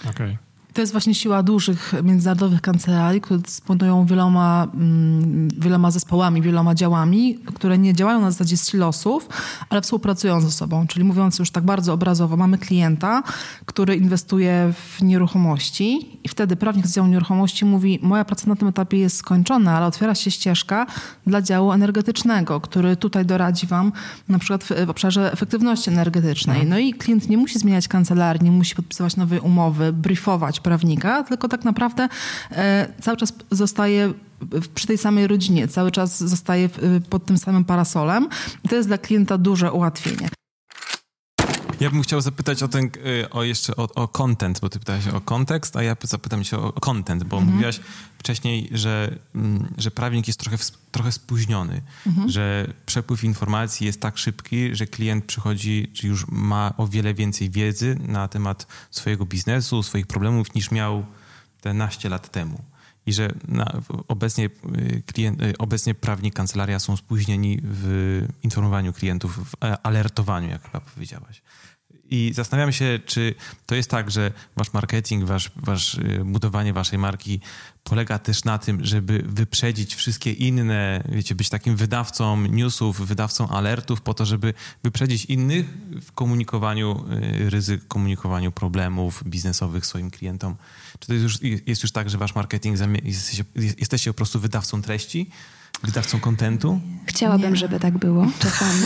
[0.00, 0.10] Okej.
[0.10, 0.47] Okay.
[0.72, 7.38] To jest właśnie siła dużych międzynarodowych kancelarii, które dysponują wieloma, mm, wieloma zespołami, wieloma działami,
[7.54, 9.28] które nie działają na zasadzie silosów,
[9.70, 10.86] ale współpracują ze sobą.
[10.86, 13.22] Czyli mówiąc już tak bardzo obrazowo, mamy klienta,
[13.66, 18.68] który inwestuje w nieruchomości i wtedy prawnik z działu nieruchomości mówi, moja praca na tym
[18.68, 20.86] etapie jest skończona, ale otwiera się ścieżka
[21.26, 23.92] dla działu energetycznego, który tutaj doradzi wam
[24.28, 26.66] na przykład w, w obszarze efektywności energetycznej.
[26.66, 31.48] No i klient nie musi zmieniać kancelarii, nie musi podpisywać nowej umowy, briefować prawnika, tylko
[31.48, 32.08] tak naprawdę
[32.50, 34.12] e, cały czas zostaje
[34.74, 36.68] przy tej samej rodzinie, cały czas zostaje
[37.10, 38.28] pod tym samym parasolem.
[38.68, 40.28] To jest dla klienta duże ułatwienie.
[41.80, 45.08] Ja bym chciał zapytać o ten, y, o jeszcze o, o content, bo ty pytałeś
[45.08, 47.54] o kontekst, a ja zapytam się o content, bo mhm.
[47.54, 47.80] mówiłaś
[48.18, 50.56] wcześniej, że, mm, że prawnik jest trochę,
[50.92, 52.28] trochę spóźniony, mhm.
[52.28, 57.50] że przepływ informacji jest tak szybki, że klient przychodzi, czy już ma o wiele więcej
[57.50, 61.06] wiedzy na temat swojego biznesu, swoich problemów niż miał
[61.60, 62.64] te naście lat temu
[63.08, 63.72] i że na,
[64.08, 70.48] obecnie, y, klient, y, obecnie prawnik, kancelaria są spóźnieni w informowaniu klientów, w e, alertowaniu,
[70.48, 71.42] jak chyba powiedziałaś.
[72.10, 73.34] I zastanawiam się, czy
[73.66, 77.40] to jest tak, że wasz marketing, wasz, wasz y, budowanie waszej marki
[77.84, 84.00] polega też na tym, żeby wyprzedzić wszystkie inne, wiecie, być takim wydawcą newsów, wydawcą alertów
[84.00, 85.66] po to, żeby wyprzedzić innych
[86.02, 87.04] w komunikowaniu
[87.48, 90.56] ryzyk, komunikowaniu problemów biznesowych swoim klientom.
[90.98, 93.44] Czy to jest już, jest już tak, że wasz marketing, jesteście,
[93.78, 95.30] jesteście po prostu wydawcą treści,
[95.82, 96.80] wydawcą kontentu?
[97.06, 97.56] Chciałabym, nie.
[97.56, 98.80] żeby tak było czasami.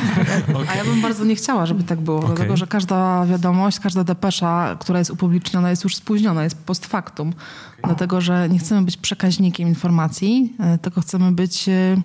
[0.54, 0.68] okay.
[0.68, 2.28] A ja bym bardzo nie chciała, żeby tak było, okay.
[2.28, 7.32] dlatego że każda wiadomość, każda depesza, która jest upubliczniona, jest już spóźniona, jest post factum.
[7.78, 7.88] Okay.
[7.88, 12.02] Dlatego, że nie chcemy być przekaźnikiem informacji, e, tylko chcemy być, e,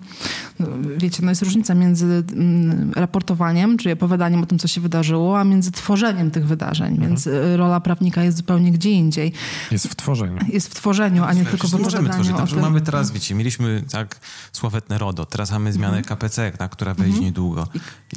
[0.58, 5.40] no, wiecie, no jest różnica między mm, raportowaniem, czyli opowiadaniem o tym, co się wydarzyło,
[5.40, 7.08] a między tworzeniem tych wydarzeń, mhm.
[7.08, 9.32] więc e, rola prawnika jest zupełnie gdzie indziej.
[9.70, 10.38] Jest w tworzeniu.
[10.52, 12.60] Jest w tworzeniu, a nie tylko w opowiadaniu o tym.
[12.60, 14.20] Mamy teraz, wiecie, mieliśmy tak
[14.52, 16.04] sławetne RODO, teraz mamy zmianę mhm.
[16.04, 17.24] KPC, na która wejdzie mhm.
[17.24, 17.68] niedługo.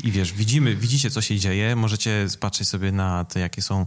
[0.04, 3.86] I wiesz, widzimy, widzicie, co się dzieje, możecie patrzeć sobie na to, jakie są,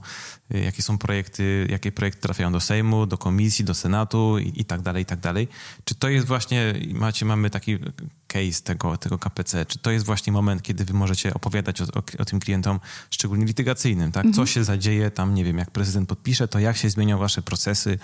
[0.51, 4.81] jakie są projekty, jakie projekty trafiają do Sejmu, do komisji, do Senatu i, i tak
[4.81, 5.49] dalej, i tak dalej.
[5.85, 7.79] Czy to jest właśnie, macie, mamy taki
[8.27, 12.03] case tego, tego KPC, czy to jest właśnie moment, kiedy wy możecie opowiadać o, o,
[12.19, 14.25] o tym klientom, szczególnie litygacyjnym, tak?
[14.25, 14.47] Co mhm.
[14.47, 17.99] się zadzieje tam, nie wiem, jak prezydent podpisze, to jak się zmienią wasze procesy,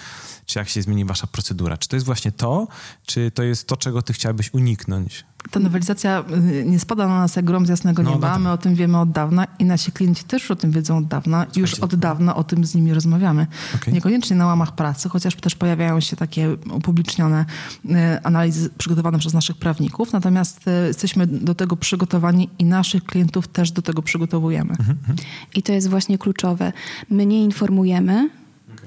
[0.46, 1.76] czy jak się zmieni wasza procedura.
[1.76, 2.68] Czy to jest właśnie to,
[3.06, 5.24] czy to jest to, czego ty chciałabyś uniknąć?
[5.50, 6.24] Ta nowelizacja
[6.60, 8.32] y, nie spada na nas jak grom z jasnego no, nieba.
[8.32, 11.06] No, My o tym wiemy od dawna i nasi klienci też o tym wiedzą od
[11.06, 11.46] dawna.
[11.56, 13.46] Już od dawna o tym z nimi rozmawiamy.
[13.76, 13.94] Okay.
[13.94, 17.44] Niekoniecznie na łamach pracy, chociaż też pojawiają się takie upublicznione
[17.84, 17.88] y,
[18.22, 20.12] analizy przygotowane przez naszych prawników.
[20.12, 24.70] Natomiast y, jesteśmy do tego przygotowani i naszych klientów też do tego przygotowujemy.
[24.70, 25.18] Mhm, mhm.
[25.54, 26.72] I to jest właśnie kluczowe.
[27.10, 28.28] My nie informujemy,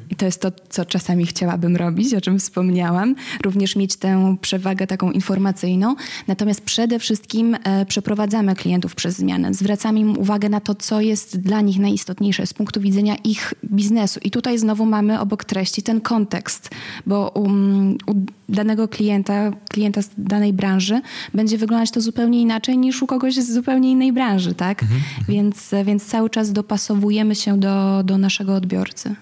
[0.10, 3.16] i to jest to, co czasami chciałabym robić, o czym wspomniałam.
[3.44, 5.96] Również mieć tę przewagę taką informacyjną.
[6.28, 9.54] Natomiast przede wszystkim e, przeprowadzamy klientów przez zmianę.
[9.54, 14.20] Zwracamy im uwagę na to, co jest dla nich najistotniejsze z punktu widzenia ich biznesu.
[14.24, 16.70] I tutaj znowu mamy obok treści ten kontekst,
[17.06, 18.14] bo um, u
[18.50, 21.02] danego klienta, klienta z danej branży
[21.34, 24.84] będzie wyglądać to zupełnie inaczej niż u kogoś z zupełnie innej branży, tak?
[24.84, 25.26] Mhm, mhm.
[25.28, 29.16] więc, więc cały czas dopasowujemy się do, do naszego odbiorcy.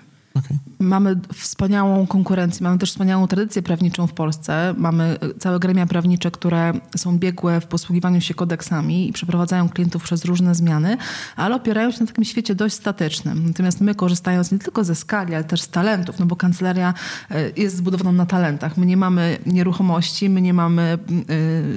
[0.45, 0.57] Okay.
[0.79, 4.73] Mamy wspaniałą konkurencję, mamy też wspaniałą tradycję prawniczą w Polsce.
[4.77, 10.25] Mamy całe gremia prawnicze, które są biegłe w posługiwaniu się kodeksami i przeprowadzają klientów przez
[10.25, 10.97] różne zmiany,
[11.35, 13.47] ale opierają się na takim świecie dość statycznym.
[13.47, 16.93] Natomiast my korzystając nie tylko ze skali, ale też z talentów, no bo kancelaria
[17.31, 18.77] e, jest zbudowana na talentach.
[18.77, 20.97] My nie mamy nieruchomości, my nie mamy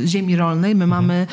[0.02, 1.04] y, ziemi rolnej, my mhm.
[1.04, 1.26] mamy,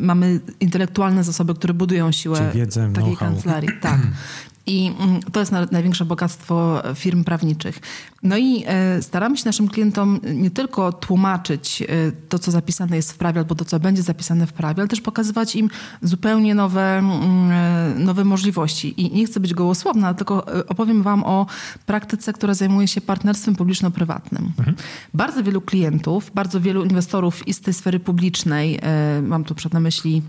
[0.00, 3.70] mamy intelektualne zasoby, które budują siłę wiedzę, takiej kancelarii.
[3.80, 4.00] Tak.
[4.66, 7.80] I mm, to jest największe bogactwo firm prawniczych.
[8.22, 11.86] No i e, staramy się naszym klientom nie tylko tłumaczyć e,
[12.28, 15.00] to, co zapisane jest w prawie, albo to, co będzie zapisane w prawie, ale też
[15.00, 15.70] pokazywać im
[16.02, 19.00] zupełnie nowe, mm, e, nowe możliwości.
[19.00, 21.46] I nie chcę być gołosłowna, tylko opowiem wam o
[21.86, 24.52] praktyce, która zajmuje się partnerstwem publiczno-prywatnym.
[24.58, 24.76] Mhm.
[25.14, 28.80] Bardzo wielu klientów, bardzo wielu inwestorów i z tej sfery publicznej,
[29.22, 30.22] mam tu przed na myśli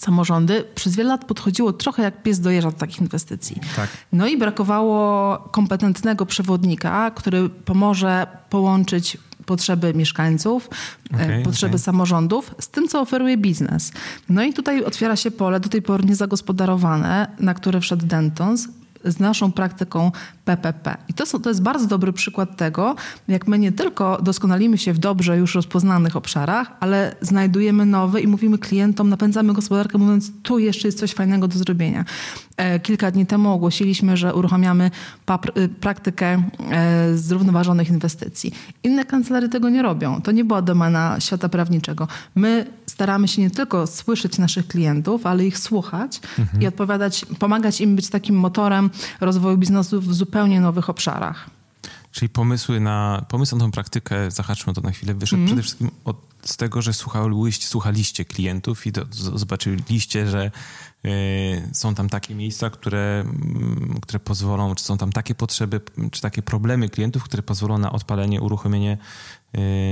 [0.00, 3.60] samorządy przez wiele lat podchodziło trochę jak pies dojeżdża do takich inwestycji.
[3.76, 3.88] Tak.
[4.12, 10.68] No i brakowało kompetentnego przewodnika, który pomoże połączyć potrzeby mieszkańców,
[11.12, 11.78] e, okay, potrzeby okay.
[11.78, 13.92] samorządów z tym, co oferuje biznes.
[14.28, 18.68] No i tutaj otwiera się pole do tej pory niezagospodarowane, na które wszedł Dentons,
[19.04, 20.12] z naszą praktyką
[20.44, 20.96] PPP.
[21.08, 22.94] I to, są, to jest bardzo dobry przykład tego,
[23.28, 28.26] jak my nie tylko doskonalimy się w dobrze już rozpoznanych obszarach, ale znajdujemy nowe i
[28.26, 32.04] mówimy klientom, napędzamy gospodarkę mówiąc, tu jeszcze jest coś fajnego do zrobienia.
[32.56, 34.90] E, kilka dni temu ogłosiliśmy, że uruchamiamy
[35.56, 38.52] y, praktykę e, zrównoważonych inwestycji.
[38.82, 40.22] Inne kancelarie tego nie robią.
[40.22, 42.08] To nie była domena świata prawniczego.
[42.34, 46.62] My staramy się nie tylko słyszeć naszych klientów, ale ich słuchać mhm.
[46.62, 48.89] i odpowiadać, pomagać im być takim motorem
[49.20, 51.50] rozwoju biznesu w zupełnie nowych obszarach.
[52.12, 55.46] Czyli pomysły na, pomysł na tą praktykę, zahaczmy to na chwilę, wyszedł mm.
[55.46, 60.50] przede wszystkim od, z tego, że słuchaliście, słuchaliście klientów i do, zobaczyliście, że
[61.04, 63.24] y, są tam takie miejsca, które,
[63.96, 67.92] y, które pozwolą, czy są tam takie potrzeby, czy takie problemy klientów, które pozwolą na
[67.92, 68.98] odpalenie, uruchomienie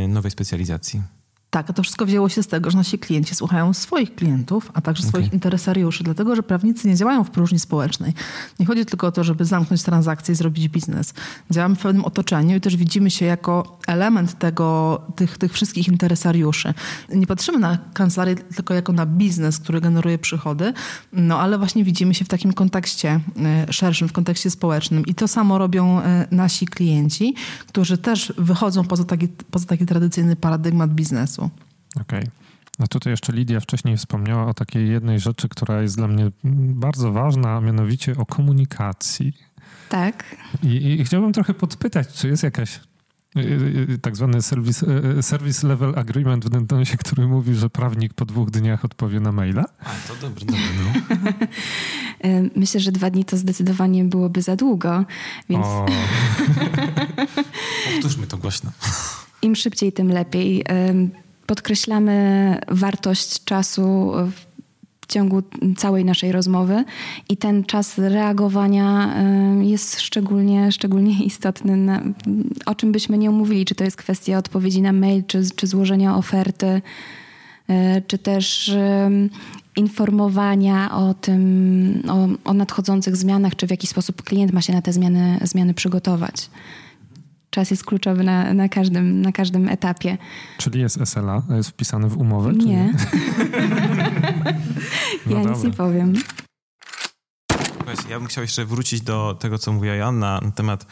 [0.04, 1.02] y, nowej specjalizacji.
[1.50, 4.80] Tak, a to wszystko wzięło się z tego, że nasi klienci słuchają swoich klientów, a
[4.80, 5.36] także swoich okay.
[5.36, 8.14] interesariuszy, dlatego że prawnicy nie działają w próżni społecznej.
[8.60, 11.14] Nie chodzi tylko o to, żeby zamknąć transakcję i zrobić biznes.
[11.50, 16.74] Działamy w pewnym otoczeniu i też widzimy się jako element tego, tych, tych wszystkich interesariuszy.
[17.14, 20.72] Nie patrzymy na kancelarię tylko jako na biznes, który generuje przychody,
[21.12, 23.20] no ale właśnie widzimy się w takim kontekście
[23.68, 25.06] e, szerszym, w kontekście społecznym.
[25.06, 27.34] I to samo robią e, nasi klienci,
[27.68, 31.37] którzy też wychodzą poza taki, poza taki tradycyjny paradygmat biznesu.
[31.42, 32.20] Okej.
[32.20, 32.30] Okay.
[32.78, 36.30] No tutaj jeszcze Lidia wcześniej wspomniała o takiej jednej rzeczy, która jest dla mnie
[36.74, 39.32] bardzo ważna, a mianowicie o komunikacji.
[39.88, 40.36] Tak.
[40.62, 42.80] I, i chciałbym trochę podpytać, czy jest jakaś
[43.36, 44.86] y, y, y, tak zwany service,
[45.22, 49.64] service level agreement w Dentonsie, który mówi, że prawnik po dwóch dniach odpowie na maila?
[49.80, 50.62] A, to dobry, dobry.
[50.84, 50.92] No.
[52.60, 55.04] Myślę, że dwa dni to zdecydowanie byłoby za długo,
[55.48, 55.66] więc...
[57.92, 58.70] Powtórzmy to głośno.
[59.42, 60.64] Im szybciej, tym lepiej
[61.48, 64.12] podkreślamy wartość czasu
[65.00, 65.42] w ciągu
[65.76, 66.84] całej naszej rozmowy
[67.28, 69.14] i ten czas reagowania
[69.60, 72.00] jest szczególnie, szczególnie istotny.
[72.66, 76.16] O czym byśmy nie umówili, czy to jest kwestia odpowiedzi na mail, czy, czy złożenia
[76.16, 76.82] oferty,
[77.68, 78.72] e, czy też
[79.76, 84.82] informowania o tym, o, o nadchodzących zmianach, czy w jaki sposób klient ma się na
[84.82, 86.50] te zmiany, zmiany przygotować
[87.50, 90.18] czas jest kluczowy na, na, każdym, na każdym etapie.
[90.58, 91.42] Czyli jest SLA?
[91.56, 92.52] Jest wpisany w umowę?
[92.52, 92.64] Nie.
[92.66, 92.92] nie?
[95.26, 95.52] no ja dobra.
[95.52, 96.14] nic nie powiem.
[98.08, 100.86] Ja bym chciał jeszcze wrócić do tego, co mówiła Joanna na temat,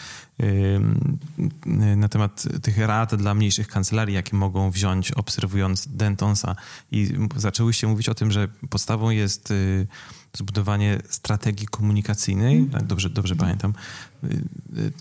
[1.97, 6.57] na temat tych rad dla mniejszych kancelarii, jakie mogą wziąć obserwując Dentonsa.
[6.91, 9.87] I zaczęłyście mówić o tym, że podstawą jest yy,
[10.37, 12.71] zbudowanie strategii komunikacyjnej, mm.
[12.71, 13.75] tak, dobrze, dobrze pamiętam.
[14.25, 14.27] Y,
[14.77, 14.93] y,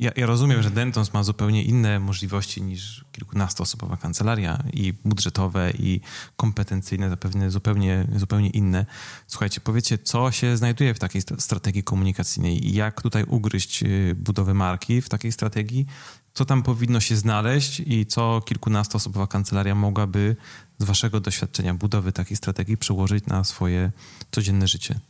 [0.00, 6.00] ja, ja, rozumiem, że Dentons ma zupełnie inne możliwości niż kilkunastoosobowa kancelaria i budżetowe, i
[6.36, 8.86] kompetencyjne, zapewne zupełnie, zupełnie inne.
[9.26, 14.54] Słuchajcie, powiecie, co się znajduje w takiej strategii komunikacyjnej i jak tutaj ugryźć y, budowę
[14.54, 15.86] marki w takiej strategii,
[16.34, 20.36] co tam powinno się znaleźć i co kilkunastoosobowa kancelaria mogłaby
[20.78, 23.90] z waszego doświadczenia budowy takiej strategii przełożyć na swoje
[24.30, 25.00] codzienne życie?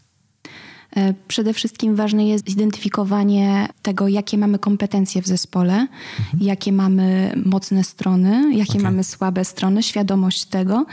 [0.97, 6.39] E, przede wszystkim ważne jest zidentyfikowanie tego, jakie mamy kompetencje w zespole, mhm.
[6.41, 8.83] jakie mamy mocne strony, jakie okay.
[8.83, 10.87] mamy słabe strony, świadomość tego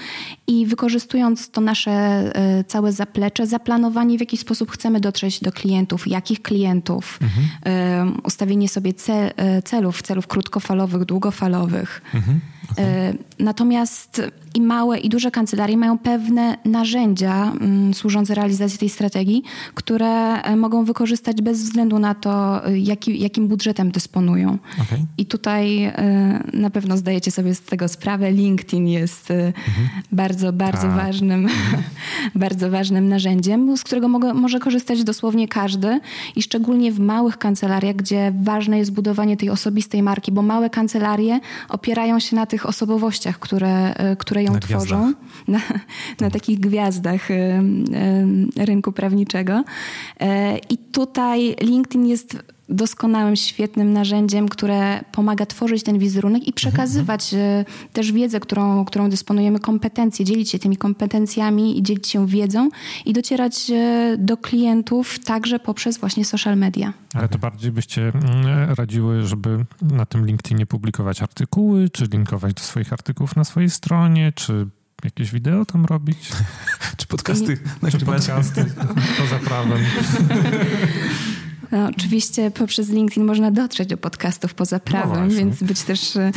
[0.48, 6.08] i wykorzystując to nasze e, całe zaplecze, zaplanowanie, w jaki sposób chcemy dotrzeć do klientów,
[6.08, 7.48] jakich klientów, mhm.
[7.66, 9.32] E, ustawienie sobie cel,
[9.66, 12.02] celów, celów krótkofalowych, długofalowych.
[12.14, 12.40] Mhm.
[12.72, 13.18] Okay.
[13.40, 14.22] Natomiast
[14.56, 20.56] i małe, i duże kancelarie mają pewne narzędzia mm, służące realizacji tej strategii, które e,
[20.56, 24.58] mogą wykorzystać bez względu na to, e, jaki, jakim budżetem dysponują.
[24.82, 25.06] Okay.
[25.18, 25.94] I tutaj e,
[26.54, 28.32] na pewno zdajecie sobie z tego sprawę.
[28.32, 29.90] LinkedIn jest mhm.
[30.12, 30.96] bardzo, bardzo tak.
[30.96, 31.84] ważnym, mhm.
[32.36, 36.00] bardzo ważnym narzędziem, z którego mogę, może korzystać dosłownie każdy
[36.36, 41.40] i szczególnie w małych kancelariach, gdzie ważne jest budowanie tej osobistej marki, bo małe kancelarie
[41.70, 45.14] opierają się na tych tych osobowościach, które, które ją na tworzą,
[45.48, 45.60] na,
[46.20, 47.28] na, takich gwiazdach
[48.58, 49.64] rynku prawniczego.
[50.70, 52.38] I tutaj LinkedIn jest
[52.72, 57.66] doskonałym, świetnym narzędziem, które pomaga tworzyć ten wizerunek i przekazywać mhm.
[57.94, 62.70] też wiedzę, którą, którą dysponujemy, kompetencje, dzielić się tymi kompetencjami i dzielić się wiedzą
[63.06, 66.94] i docierać e, do klientów także poprzez właśnie social media.
[67.14, 72.62] Ale to bardziej byście mm, radziły, żeby na tym LinkedInie publikować artykuły, czy linkować do
[72.62, 74.68] swoich artykułów na swojej stronie, czy
[75.04, 76.32] jakieś wideo tam robić?
[76.98, 77.58] czy podcasty?
[77.88, 78.66] I, czy podcasty
[79.18, 79.80] poza prawem?
[81.72, 86.32] No, oczywiście poprzez LinkedIn można dotrzeć do podcastów poza prawem, no więc być też e,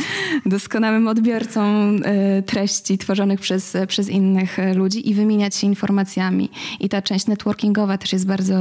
[0.45, 6.49] doskonałym odbiorcą e, treści tworzonych przez, przez innych e, ludzi i wymieniać się informacjami.
[6.79, 8.59] I ta część networkingowa też jest bardzo,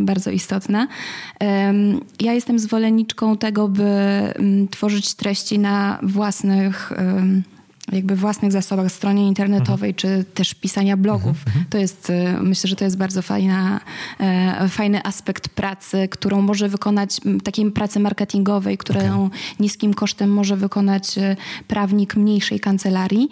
[0.00, 0.88] bardzo istotna.
[2.20, 3.88] Ja jestem zwolenniczką tego, by
[4.70, 6.92] tworzyć treści na własnych
[7.92, 9.94] jakby własnych zasobach, stronie internetowej, mhm.
[9.94, 11.36] czy też pisania blogów.
[11.36, 11.46] Mhm.
[11.46, 11.64] mhm.
[11.70, 13.80] To jest, y, myślę, że to jest bardzo fajna,
[14.20, 19.38] e, fajny aspekt pracy, którą może wykonać, takiej pracy marketingowej, którą okay.
[19.60, 21.36] niskim kosztem może wykonać e,
[21.68, 23.28] prawnik mniejszej kancelarii.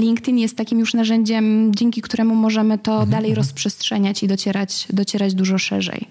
[0.00, 3.10] LinkedIn jest takim już narzędziem, dzięki któremu możemy to mhm.
[3.10, 3.36] dalej mhm.
[3.36, 6.08] rozprzestrzeniać i docierać, docierać dużo szerzej.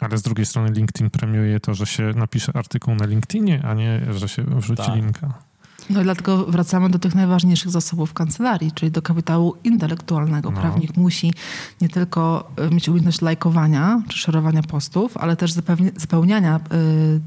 [0.00, 4.00] Ale z drugiej strony LinkedIn premiuje to, że się napisze artykuł na LinkedInie, a nie,
[4.10, 4.96] że się wrzuci tak.
[4.96, 5.47] linka.
[5.90, 10.50] No i dlatego wracamy do tych najważniejszych zasobów kancelarii, czyli do kapitału intelektualnego.
[10.50, 10.60] No.
[10.60, 11.32] Prawnik musi
[11.80, 15.52] nie tylko e, mieć umiejętność lajkowania czy szerowania postów, ale też
[15.96, 17.20] zapełniania y,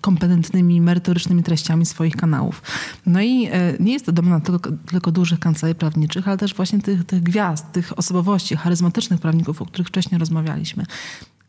[0.00, 2.62] kompetentnymi, merytorycznymi treściami swoich kanałów.
[3.06, 6.80] No i y, nie jest to domena tylko, tylko dużych kancelarii prawniczych, ale też właśnie
[6.80, 10.86] tych, tych gwiazd, tych osobowości, charyzmatycznych prawników, o których wcześniej rozmawialiśmy.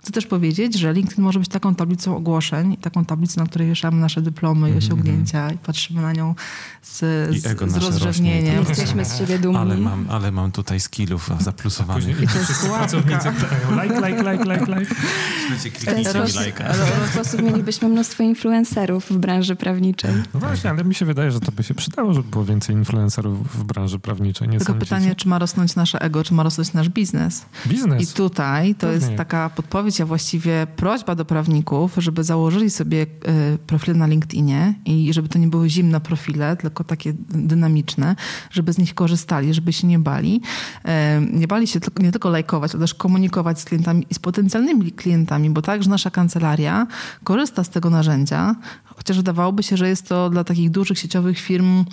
[0.01, 4.01] Chcę też powiedzieć, że LinkedIn może być taką tablicą ogłoszeń, taką tablicą, na której wieszamy
[4.01, 6.35] nasze dyplomy i mhm, osiągnięcia i patrzymy na nią
[6.81, 6.99] z,
[7.41, 8.65] z, z rozrzewnieniem.
[8.69, 9.57] Jesteśmy z siebie dumni.
[9.57, 12.21] Ale mam, ale mam tutaj skillów zaplusowanych.
[12.21, 13.29] I to jest pracownicy
[13.83, 14.95] like, like, like, like, like.
[17.07, 20.11] W sposób mielibyśmy mnóstwo influencerów w branży prawniczej.
[20.33, 23.55] No właśnie, ale mi się wydaje, że to by się przydało, żeby było więcej influencerów
[23.55, 24.49] w branży prawniczej.
[24.49, 27.45] Nie Tylko pytanie, czy ma rosnąć nasze ego, czy ma rosnąć nasz biznes?
[27.67, 28.03] Biznes.
[28.03, 29.05] I tutaj to Pewnie.
[29.05, 34.73] jest taka podpowiedź a właściwie prośba do prawników, żeby założyli sobie e, profile na LinkedInie
[34.85, 38.15] i żeby to nie były zimne profile, tylko takie dynamiczne,
[38.51, 40.41] żeby z nich korzystali, żeby się nie bali.
[40.85, 44.91] E, nie bali się nie tylko lajkować, ale też komunikować z klientami i z potencjalnymi
[44.91, 46.87] klientami, bo także nasza kancelaria
[47.23, 48.55] korzysta z tego narzędzia,
[49.01, 51.85] chociaż wydawałoby się, że jest to dla takich dużych sieciowych firm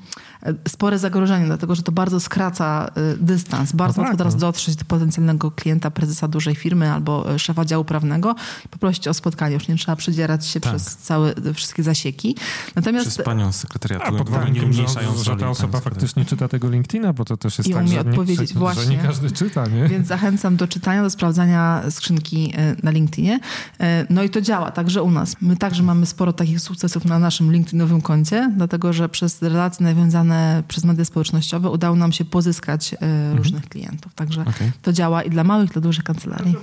[0.42, 2.90] e, spore zagrożenie, dlatego że to bardzo skraca
[3.20, 3.72] dystans.
[3.72, 4.40] Bardzo no tak, łatwo teraz no.
[4.40, 8.34] dotrzeć do potencjalnego klienta, prezesa dużej firmy albo szefa działu prawnego
[8.66, 9.54] i poprosić o spotkanie.
[9.54, 10.72] Już nie trzeba przedzierać się tak.
[10.72, 12.36] przez całe, wszystkie zasieki.
[12.76, 13.06] Natomiast...
[13.06, 14.06] Przez panią sekretariatu.
[14.06, 14.84] A pod warunkiem, że,
[15.22, 18.00] że ta osoba faktycznie czyta tego LinkedIna, bo to też jest I tak, umie że,
[18.00, 18.54] odpowiedzieć.
[18.54, 18.82] Nie, Właśnie.
[18.82, 19.66] że nie każdy czyta.
[19.66, 19.88] Nie?
[19.88, 23.40] Więc zachęcam do czytania, do sprawdzania skrzynki e, na LinkedInie.
[23.80, 25.36] E, no i to działa także u nas.
[25.40, 30.62] My także mamy sporo takich sukcesów na naszym LinkedInowym koncie, dlatego że przez relacje nawiązane
[30.68, 33.36] przez media społecznościowe udało nam się pozyskać e, mhm.
[33.36, 34.14] różnych klientów.
[34.14, 34.72] Także okay.
[34.82, 36.54] to działa i dla małych, i dla dużych kancelarii.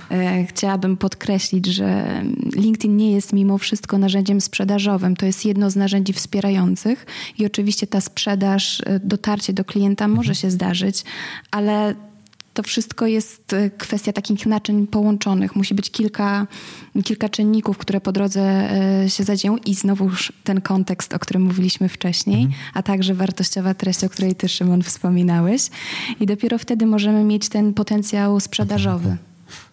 [0.48, 2.22] Chciałabym podkreślić, że
[2.54, 5.16] LinkedIn nie jest mimo wszystko narzędziem sprzedażowym.
[5.16, 7.06] To jest jedno z narzędzi wspierających
[7.38, 11.04] i oczywiście ta sprzedaż, e, dotarcie do klienta może się zdarzyć,
[11.50, 11.94] ale
[12.56, 15.56] to wszystko jest e, kwestia takich naczyń połączonych.
[15.56, 16.46] Musi być kilka,
[17.04, 21.88] kilka czynników, które po drodze e, się zadzieją i znowuż ten kontekst, o którym mówiliśmy
[21.88, 22.62] wcześniej, mhm.
[22.74, 25.70] a także wartościowa treść, o której ty, Szymon, wspominałeś.
[26.20, 29.16] I dopiero wtedy możemy mieć ten potencjał sprzedażowy.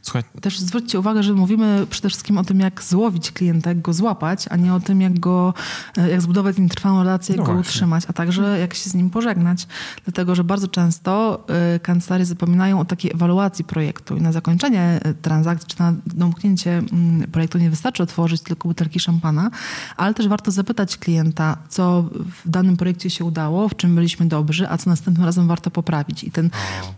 [0.04, 0.24] Słuchaj.
[0.42, 4.46] Też zwróćcie uwagę, że mówimy przede wszystkim o tym, jak złowić klienta, jak go złapać,
[4.50, 5.54] a nie o tym, jak go,
[5.98, 7.70] e, jak zbudować z nim trwałą relację, jak no go właśnie.
[7.70, 9.68] utrzymać, a także jak się z nim pożegnać.
[10.06, 11.44] Dlatego, że bardzo często
[11.76, 16.84] y, kancelarie zapominają o takiej ewaluacji projektu i na zakończenie e, transakcji, czy na domknięcie
[17.24, 19.52] y, projektu nie wystarczy otworzyć tylko butelki szampana,
[19.98, 22.02] ale też warto zapytać klienta, co
[22.44, 26.24] w danym projekcie się udało, w czym byliśmy dobrzy, a co następnym razem warto poprawić.
[26.24, 26.50] I ten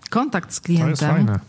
[0.10, 1.39] kontakt z klientem...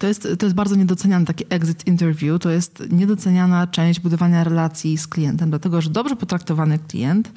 [0.00, 4.98] To jest to jest, bardzo niedoceniany taki exit interview, to jest niedoceniana część budowania relacji
[4.98, 7.32] z klientem, dlatego że dobrze potraktowany klient,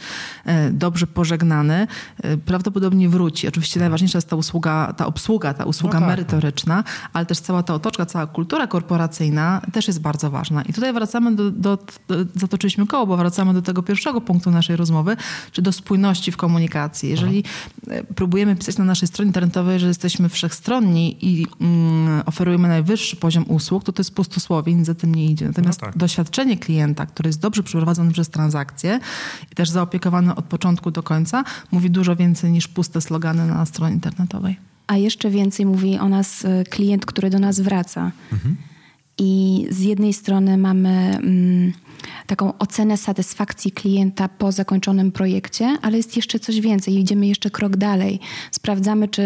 [0.45, 1.88] e, dobrze pożegnany,
[2.23, 3.47] e, prawdopodobnie wróci.
[3.47, 6.10] Oczywiście najważniejsza jest ta usługa, ta obsługa, ta usługa no tak.
[6.10, 10.62] merytoryczna, ale też cała ta otoczka, cała kultura korporacyjna też jest bardzo ważna.
[10.62, 14.76] I tutaj wracamy do, do, do zatoczyliśmy koło, bo wracamy do tego pierwszego punktu naszej
[14.76, 15.18] rozmowy,
[15.51, 17.09] czy do spójności w komunikacji.
[17.09, 17.95] Jeżeli Aha.
[17.95, 23.16] E, próbujemy pisać na naszej stronie internetowej, że jesteśmy wszechstronni i mm, oferujemy oferujemy najwyższy
[23.16, 25.47] poziom usług, to to jest pustosłowie, nic za tym nie idzie.
[25.47, 25.97] Natomiast no tak.
[25.97, 28.99] doświadczenie klienta, który jest dobrze przeprowadzony przez transakcję
[29.51, 33.93] i też zaopiekowany od początku do końca, mówi dużo więcej niż puste slogany na stronie
[33.93, 34.56] internetowej.
[34.88, 38.12] A jeszcze więcej mówi o nas y, klient, który do nas wraca.
[38.32, 38.56] Mhm.
[39.18, 41.74] I z jednej strony mamy mm,
[42.28, 46.99] taką ocenę satysfakcji klienta po zakończonym projekcie, ale jest jeszcze coś więcej.
[46.99, 48.19] Idziemy jeszcze krok dalej.
[48.51, 49.24] Sprawdzamy, czy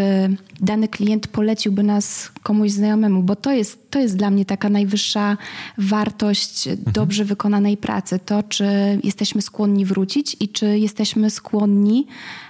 [0.60, 5.38] dany klient poleciłby nas komuś znajomemu, bo to jest, to jest dla mnie taka najwyższa
[5.78, 6.94] wartość mhm.
[6.94, 8.20] dobrze wykonanej pracy.
[8.26, 8.66] To, czy
[9.04, 12.08] jesteśmy skłonni wrócić i czy jesteśmy skłonni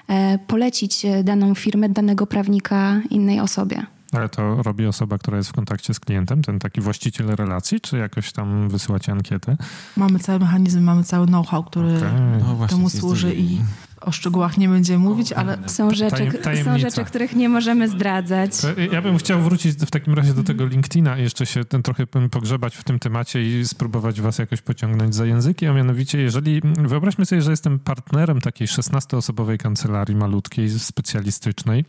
[0.08, 3.97] e, polecić daną firmę, danego prawnika innej osobie.
[4.12, 7.98] Ale to robi osoba, która jest w kontakcie z klientem, ten taki właściciel relacji, czy
[7.98, 9.58] jakoś tam wysyłacie ankietę?
[9.98, 12.40] Mamy cały mechanizm, mamy cały know-how, który okay.
[12.40, 13.62] no temu służy i
[14.02, 15.58] o szczegółach nie będziemy mówić, ale...
[15.66, 16.32] Są rzeczy,
[16.64, 18.52] są rzeczy, których nie możemy zdradzać.
[18.92, 22.08] Ja bym chciał wrócić w takim razie do tego LinkedIna i jeszcze się ten trochę
[22.08, 26.62] pogrzebać w tym temacie i spróbować was jakoś pociągnąć za języki, a mianowicie jeżeli...
[26.78, 31.86] Wyobraźmy sobie, że jestem partnerem takiej 16-osobowej kancelarii malutkiej, specjalistycznej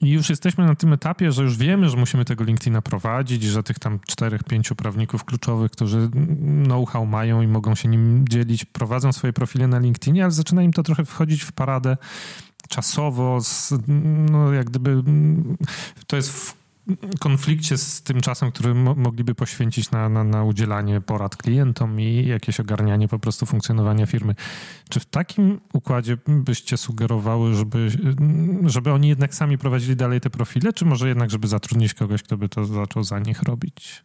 [0.00, 3.62] i już jesteśmy na tym etapie, że już wiemy, że musimy tego LinkedIna prowadzić, że
[3.62, 6.10] tych tam czterech, pięciu prawników kluczowych, którzy
[6.64, 10.72] know-how mają i mogą się nim dzielić, prowadzą swoje profile na LinkedInie, ale zaczyna im
[10.72, 11.96] to trochę wchodzić w paradę
[12.68, 13.74] czasowo, z,
[14.30, 15.02] no jak gdyby
[16.06, 16.63] to jest w
[17.20, 22.26] konflikcie z tym czasem, który mo mogliby poświęcić na, na, na, udzielanie porad klientom i
[22.26, 24.34] jakieś ogarnianie po prostu funkcjonowania firmy.
[24.88, 27.88] Czy w takim układzie byście sugerowały, żeby,
[28.66, 32.36] żeby oni jednak sami prowadzili dalej te profile, czy może jednak, żeby zatrudnić kogoś, kto
[32.36, 34.04] by to zaczął za nich robić?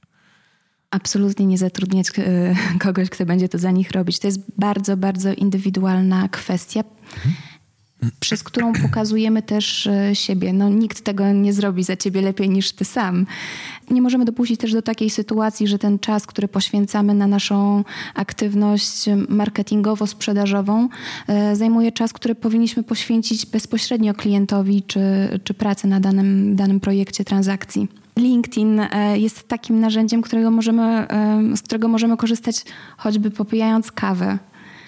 [0.91, 4.19] Absolutnie nie zatrudniać e, kogoś, kto będzie to za nich robić.
[4.19, 6.83] To jest bardzo, bardzo indywidualna kwestia.
[8.19, 10.53] Przez którą pokazujemy też e, siebie.
[10.53, 13.25] No, nikt tego nie zrobi za ciebie lepiej niż ty sam.
[13.91, 17.83] Nie możemy dopuścić też do takiej sytuacji, że ten czas, który poświęcamy na naszą
[18.15, 20.87] aktywność marketingowo-sprzedażową,
[21.27, 24.99] e, zajmuje czas, który powinniśmy poświęcić bezpośrednio klientowi czy,
[25.43, 27.87] czy pracy na danym, danym projekcie transakcji.
[28.17, 31.07] LinkedIn e, jest takim narzędziem, którego możemy,
[31.55, 32.65] z którego możemy korzystać
[32.97, 34.39] choćby popijając kawę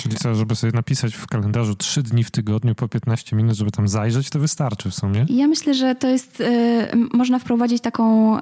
[0.02, 3.72] Czyli co, żeby sobie napisać w kalendarzu trzy dni w tygodniu po 15 minut, żeby
[3.72, 5.26] tam zajrzeć, to wystarczy w sumie?
[5.30, 6.46] Ja myślę, że to jest, y,
[7.14, 8.38] można wprowadzić taką...
[8.40, 8.42] Y,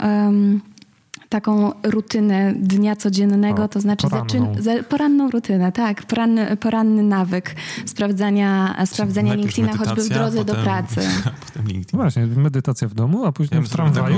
[1.29, 4.55] taką rutynę dnia codziennego, o, to znaczy poranną.
[4.59, 7.55] Zaczyn, poranną rutynę, tak, poranny, poranny nawyk
[7.85, 11.01] sprawdzania, sprawdzania LinkedIna choćby w drodze potem, do pracy.
[11.45, 11.89] Potem LinkedIn.
[11.93, 14.15] No właśnie, medytacja w domu, a później ja w tramwaju.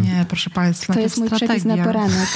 [0.00, 1.54] Nie, proszę Państwa, to jest mój strategia.
[1.54, 2.28] przepis na poranek.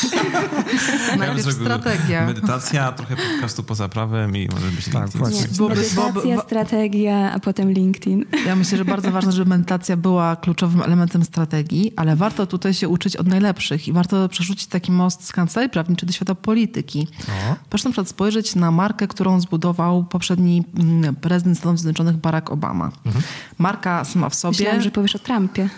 [1.19, 2.27] Najpierw strategia.
[2.27, 5.59] Medytacja, trochę podcastu poza prawem i może być tak, LinkedIn.
[5.61, 8.25] Nie, medytacja, strategia, a potem LinkedIn.
[8.47, 12.89] Ja myślę, że bardzo ważne, żeby medytacja była kluczowym elementem strategii, ale warto tutaj się
[12.89, 17.09] uczyć od najlepszych i warto przerzucić taki most z kancelarii prawniczej do świata polityki.
[17.29, 17.57] O.
[17.71, 22.91] Proszę na przykład spojrzeć na markę, którą zbudował poprzedni mm, prezydent Stanów Zjednoczonych Barack Obama.
[23.07, 23.25] Mhm.
[23.59, 24.59] Marka sama w sobie...
[24.59, 25.69] Myślałam, że powiesz o Trumpie.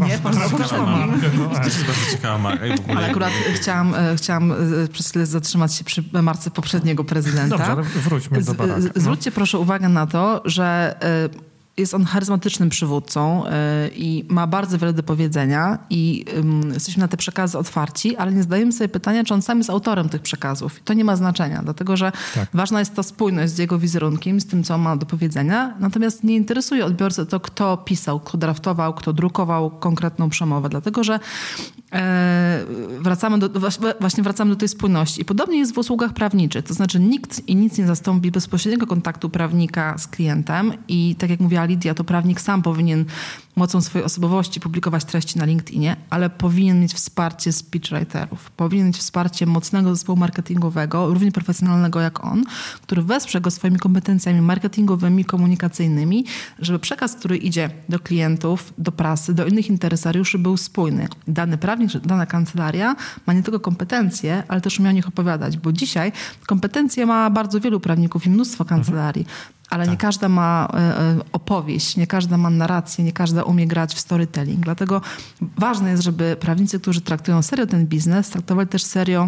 [0.00, 2.64] Nie, po prostu To jest bardzo ciekawa marka.
[2.96, 4.56] Ale akurat chciałam, e, chciałam e,
[4.92, 7.58] przez chwilę zatrzymać się przy marce poprzedniego prezydenta.
[7.58, 8.90] Dobrze, ale wróćmy do Baracka.
[8.94, 9.00] No.
[9.00, 11.51] Zwróćcie proszę uwagę na to, że e,
[11.82, 13.50] jest on charyzmatycznym przywódcą y,
[13.94, 16.24] i ma bardzo wiele do powiedzenia i
[16.74, 20.08] jesteśmy na te przekazy otwarci, ale nie zdajemy sobie pytania, czy on sam jest autorem
[20.08, 20.78] tych przekazów.
[20.78, 22.48] I to nie ma znaczenia, dlatego że tak.
[22.54, 25.74] ważna jest ta spójność z jego wizerunkiem, z tym, co on ma do powiedzenia.
[25.80, 31.20] Natomiast nie interesuje odbiorcę to, kto pisał, kto draftował, kto drukował konkretną przemowę, dlatego że
[31.92, 32.64] e,
[33.00, 33.60] wracamy do,
[34.00, 35.22] właśnie wracamy do tej spójności.
[35.22, 39.30] I podobnie jest w usługach prawniczych, to znaczy nikt i nic nie zastąpi bezpośredniego kontaktu
[39.30, 43.04] prawnika z klientem i tak jak mówiła Lidia, to prawnik sam powinien
[43.56, 48.50] mocą swojej osobowości publikować treści na LinkedInie, ale powinien mieć wsparcie speechwriterów.
[48.50, 52.44] Powinien mieć wsparcie mocnego zespołu marketingowego, równie profesjonalnego jak on,
[52.82, 56.24] który wesprze go swoimi kompetencjami marketingowymi, komunikacyjnymi,
[56.58, 61.08] żeby przekaz, który idzie do klientów, do prasy, do innych interesariuszy był spójny.
[61.28, 62.96] Dany prawnik, dana kancelaria
[63.26, 66.12] ma nie tylko kompetencje, ale też umie o nich opowiadać, bo dzisiaj
[66.46, 69.26] kompetencje ma bardzo wielu prawników i mnóstwo kancelarii
[69.72, 69.90] ale tak.
[69.90, 74.00] nie każda ma e, e, opowieść, nie każda ma narrację, nie każda umie grać w
[74.00, 74.60] storytelling.
[74.60, 75.00] Dlatego
[75.58, 79.26] ważne jest, żeby prawnicy, którzy traktują serio ten biznes, traktowali też serio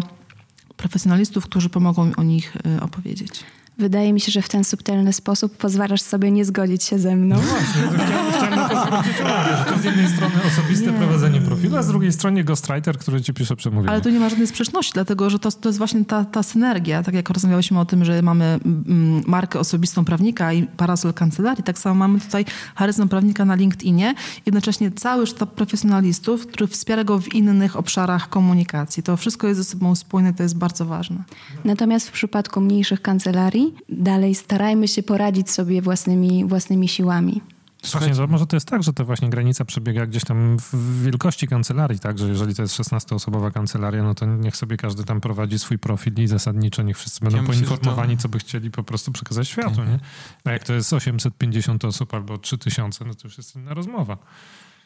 [0.77, 3.43] profesjonalistów, którzy pomogą o nich e, opowiedzieć.
[3.77, 7.35] Wydaje mi się, że w ten subtelny sposób pozwalasz sobie nie zgodzić się ze mną.
[7.35, 7.99] No właśnie,
[8.35, 10.97] chciałem, to zwrócić uwagę, że to z jednej strony osobiste nie.
[10.97, 13.89] prowadzenie profilu, a z drugiej strony ghostwriter, który ci pisze przemówienie.
[13.89, 17.03] Ale tu nie ma żadnej sprzeczności, dlatego że to, to jest właśnie ta, ta synergia.
[17.03, 21.79] Tak jak rozmawialiśmy o tym, że mamy mm, markę osobistą prawnika i parasol kancelarii, tak
[21.79, 22.45] samo mamy tutaj
[22.75, 24.15] charyzmę prawnika na LinkedInie.
[24.45, 29.03] Jednocześnie cały sztab profesjonalistów, który wspiera go w innych obszarach komunikacji.
[29.03, 31.23] To wszystko jest ze sobą spójne, to jest bardzo ważne.
[31.65, 37.41] Natomiast w przypadku mniejszych kancelarii dalej starajmy się poradzić sobie własnymi, własnymi siłami.
[37.85, 41.47] Słuchajcie, to może to jest tak, że to właśnie granica przebiega gdzieś tam w wielkości
[41.47, 45.59] kancelarii, tak, że jeżeli to jest 16-osobowa kancelaria, no to niech sobie każdy tam prowadzi
[45.59, 48.21] swój profil i zasadniczo niech wszyscy będą ja poinformowani, myślę, to...
[48.21, 49.99] co by chcieli po prostu przekazać światu, nie?
[50.43, 54.17] A jak to jest 850 osób albo 3000, no to już jest inna rozmowa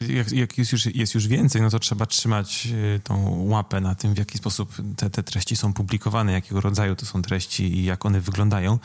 [0.08, 3.94] jak, jak jest, już, jest już więcej, no to trzeba trzymać y, tą łapę na
[3.94, 7.84] tym, w jaki sposób te, te treści są publikowane, jakiego rodzaju to są treści i
[7.84, 8.78] jak one wyglądają.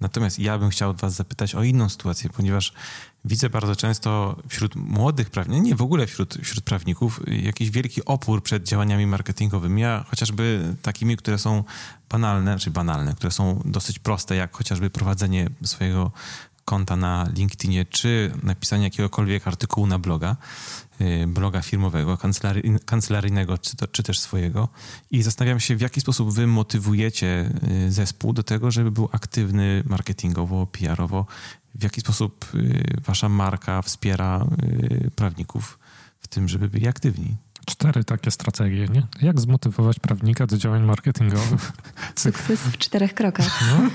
[0.00, 2.72] Natomiast ja bym chciał was zapytać o inną sytuację, ponieważ
[3.24, 8.42] widzę bardzo często wśród młodych prawników, nie w ogóle wśród, wśród prawników, jakiś wielki opór
[8.42, 11.64] przed działaniami marketingowymi, a chociażby takimi, które są
[12.10, 16.12] banalne, czy banalne, które są dosyć proste, jak chociażby prowadzenie swojego
[16.66, 20.36] konta na LinkedInie, czy napisanie jakiegokolwiek artykułu na bloga,
[21.00, 24.68] y, bloga firmowego, kancelary, kancelaryjnego, czy, to, czy też swojego.
[25.10, 27.50] I zastanawiam się, w jaki sposób wy motywujecie
[27.86, 31.26] y, zespół do tego, żeby był aktywny marketingowo, PR-owo,
[31.74, 34.46] w jaki sposób y, wasza marka wspiera
[35.16, 35.78] prawników
[36.20, 37.36] w tym, żeby byli aktywni.
[37.66, 39.06] Cztery takie strategie, nie?
[39.22, 41.72] Jak zmotywować prawnika do działań marketingowych?
[42.16, 43.60] Sukces w czterech krokach.
[43.66, 43.90] No.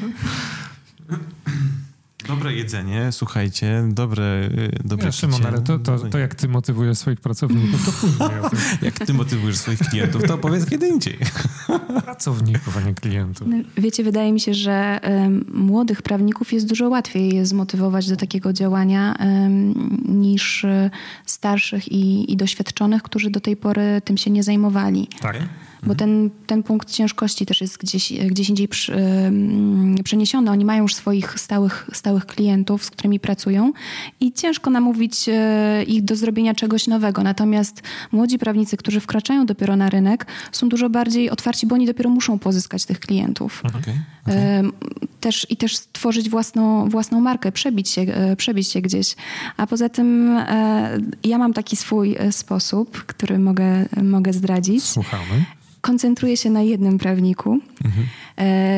[2.28, 6.98] Dobre jedzenie, słuchajcie, dobre, y, dobre ja, Szymon, ale to, to, to, jak ty motywujesz
[6.98, 8.30] swoich pracowników, to później
[8.82, 11.18] Jak ty motywujesz swoich klientów, to powiedz kiedy indziej.
[12.06, 13.48] Pracowników, a nie klientów.
[13.48, 18.16] No, wiecie, wydaje mi się, że um, młodych prawników jest dużo łatwiej je zmotywować do
[18.16, 19.74] takiego działania um,
[20.08, 20.90] niż y,
[21.26, 25.08] starszych i, i doświadczonych, którzy do tej pory tym się nie zajmowali.
[25.22, 25.38] Tak
[25.84, 28.94] bo ten, ten punkt ciężkości też jest gdzieś, gdzieś indziej przy,
[30.04, 30.52] przeniesiony.
[30.52, 33.74] Oni mają już swoich stałych, stałych klientów, z którymi pracują
[34.20, 37.24] i ciężko namówić e, ich do zrobienia czegoś nowego.
[37.24, 42.10] Natomiast młodzi prawnicy, którzy wkraczają dopiero na rynek, są dużo bardziej otwarci, bo oni dopiero
[42.10, 43.64] muszą pozyskać tych klientów.
[43.66, 43.80] Okay,
[44.28, 44.72] okay.
[45.20, 49.16] Też, I też stworzyć własną, własną markę, przebić się, e, przebić się gdzieś.
[49.58, 54.84] A poza tym e, ja mam taki swój sposób, który mogę, mogę zdradzić.
[54.84, 55.46] Słuchamy
[55.82, 58.08] koncentruje się na jednym prawniku, mhm.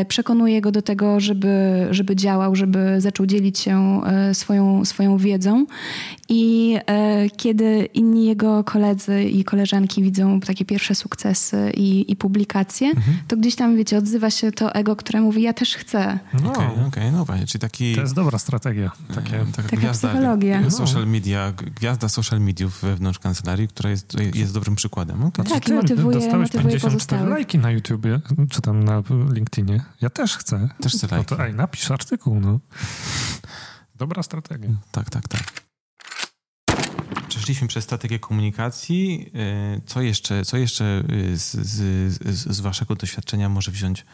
[0.05, 5.65] przekonuje go do tego, żeby, żeby działał, żeby zaczął dzielić się e, swoją, swoją wiedzą.
[6.29, 12.87] I e, kiedy inni jego koledzy i koleżanki widzą takie pierwsze sukcesy i, i publikacje,
[12.87, 13.17] mhm.
[13.27, 16.19] to gdzieś tam, wiecie, odzywa się to ego, które mówi, ja też chcę.
[16.43, 16.51] No.
[16.51, 17.95] Okej, okay, okay, no właśnie, czyli taki...
[17.95, 18.91] To jest dobra strategia.
[19.15, 20.61] Takie, taka, taka gwiazda, psychologia.
[20.61, 20.71] No.
[20.71, 25.23] Social media, gwiazda social mediów wewnątrz kancelarii, która jest, jest dobrym przykładem.
[25.23, 25.45] Okay.
[25.45, 29.83] Tak, i motywuje, dostałeś motywuje 54 lajki na YouTubie, czy tam na LinkedInie.
[30.01, 30.69] Ja też chcę.
[30.81, 31.27] Też chcę lajki.
[31.31, 32.59] No to ej, napisz artykuł, no.
[33.95, 34.69] Dobra strategia.
[34.91, 35.63] Tak, tak, tak.
[37.27, 39.31] Przeszliśmy przez strategię komunikacji.
[39.35, 40.85] E, co jeszcze, co jeszcze
[41.33, 44.05] e, z, z, z waszego doświadczenia może wziąć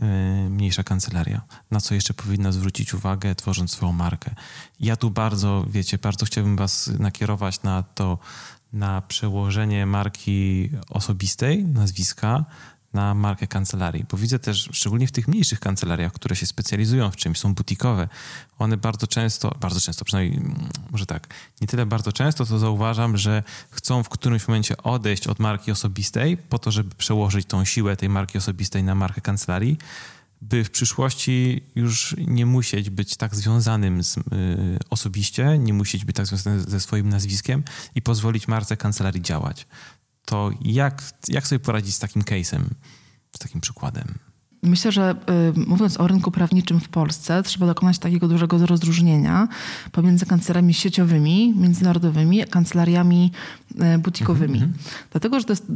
[0.00, 0.06] e,
[0.50, 1.40] mniejsza kancelaria?
[1.70, 4.34] Na co jeszcze powinna zwrócić uwagę, tworząc swoją markę?
[4.80, 8.18] Ja tu bardzo, wiecie, bardzo chciałbym was nakierować na to,
[8.72, 12.44] na przełożenie marki osobistej, nazwiska,
[12.92, 17.16] na markę kancelarii, bo widzę też, szczególnie w tych mniejszych kancelariach, które się specjalizują w
[17.16, 18.08] czymś, są butikowe,
[18.58, 21.28] one bardzo często, bardzo często, przynajmniej mm, może tak,
[21.60, 26.36] nie tyle bardzo często, to zauważam, że chcą w którymś momencie odejść od marki osobistej
[26.36, 29.78] po to, żeby przełożyć tą siłę tej marki osobistej na markę kancelarii,
[30.42, 34.22] by w przyszłości już nie musieć być tak związanym z, y,
[34.90, 37.62] osobiście, nie musieć być tak związanym ze swoim nazwiskiem
[37.94, 39.66] i pozwolić marce kancelarii działać
[40.24, 42.62] to jak, jak sobie poradzić z takim case'em,
[43.36, 44.14] z takim przykładem?
[44.62, 45.14] Myślę, że
[45.56, 49.48] y, mówiąc o rynku prawniczym w Polsce, trzeba dokonać takiego dużego rozróżnienia
[49.92, 53.32] pomiędzy kancelariami sieciowymi, międzynarodowymi, a kancelariami
[53.94, 54.58] y, butikowymi.
[54.58, 54.74] Mm -hmm.
[55.10, 55.70] Dlatego, że to jest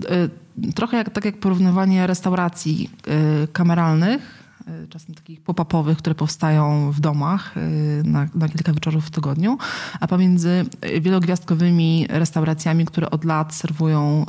[0.69, 2.91] y, trochę jak, tak jak porównywanie restauracji
[3.45, 4.36] y, kameralnych
[4.89, 9.59] czasem takich pop-upowych, które powstają w domach y, na, na, kilka wieczorów w tygodniu,
[10.01, 10.65] a pomiędzy
[11.01, 14.27] wielogwiazdkowymi restauracjami, które od lat serwują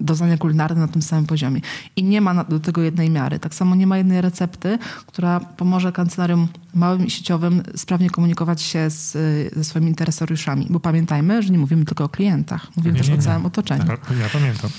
[0.00, 1.60] doznania kulinarne na tym samym poziomie.
[1.96, 3.38] I nie ma do tego jednej miary.
[3.38, 8.90] Tak samo nie ma jednej recepty, która pomoże kancelariom małym i sieciowym sprawnie komunikować się
[8.90, 9.12] z,
[9.56, 10.66] ze swoimi interesariuszami.
[10.70, 13.84] Bo pamiętajmy, że nie mówimy tylko o klientach, mówimy nie, też nie, o całym otoczeniu.
[13.84, 14.70] Tak, ja pamiętam.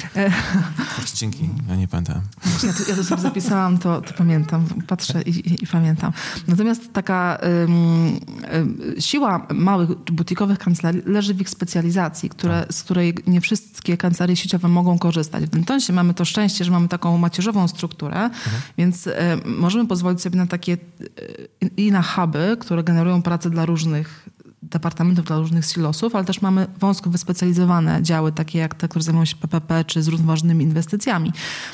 [1.16, 2.22] Dzięki, ja nie pamiętam.
[2.64, 6.12] Ja to, ja to sobie zapisałam pisałam, to, to pamiętam, patrzę i, i, pamiętam.
[6.48, 7.38] Natomiast taka
[9.00, 12.74] siła małych butikowych kancelarii leży w ich specjalizacji, które, tak.
[12.74, 15.44] z której nie wszystkie kancelarie sieciowe mogą korzystać.
[15.44, 18.62] W Dentonsie mamy to szczęście, że mamy taką macierzową strukturę, mhm.
[18.78, 19.14] więc y,
[19.46, 24.30] możemy pozwolić sobie na takie y, i na huby, które generują pracę dla różnych
[24.64, 29.26] departamentów dla różnych silosów, ale też mamy wąsko wyspecjalizowane działy, takie jak te, które zajmują
[29.26, 31.34] się PPP czy zrównoważonymi inwestycjami.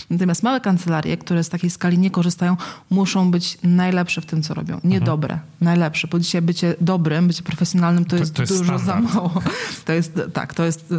[0.10, 2.58] Natomiast małe kancelarie, które z takiej skali nie korzystają,
[2.90, 4.80] muszą być najlepsze w tym, co robią.
[4.84, 5.04] Nie mhm.
[5.06, 6.08] dobre, najlepsze.
[6.08, 9.14] Bo dzisiaj bycie dobrym, bycie profesjonalnym to, to jest, to jest dużo standard.
[9.14, 9.32] za mało.
[9.86, 10.90] To jest, tak, to jest,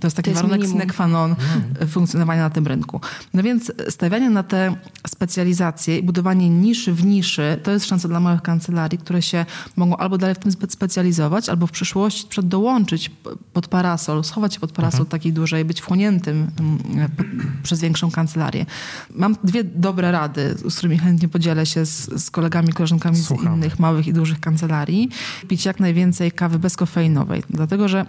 [0.00, 1.88] to jest taki to warunek sine qua non mhm.
[1.88, 3.00] funkcjonowania na tym rynku.
[3.34, 4.76] No więc stawianie na te
[5.06, 9.96] specjalizacje i budowanie niszy w niszy, to jest szansa dla małych kancelarii, które się mogą
[9.96, 13.10] albo dalej w tym specjalizować, albo w przyszłości przed dołączyć
[13.52, 15.10] pod parasol, schować się pod parasol mhm.
[15.10, 17.08] takiej dużej, być wchłoniętym mm,
[17.62, 18.66] przez większą kancelarię.
[19.14, 23.78] Mam dwie dobre rady, z którymi chętnie podzielę się z, z kolegami, koleżankami z innych
[23.78, 25.08] małych i dużych kancelarii.
[25.48, 28.06] Pić jak najwięcej kawy bezkofeinowej, dlatego że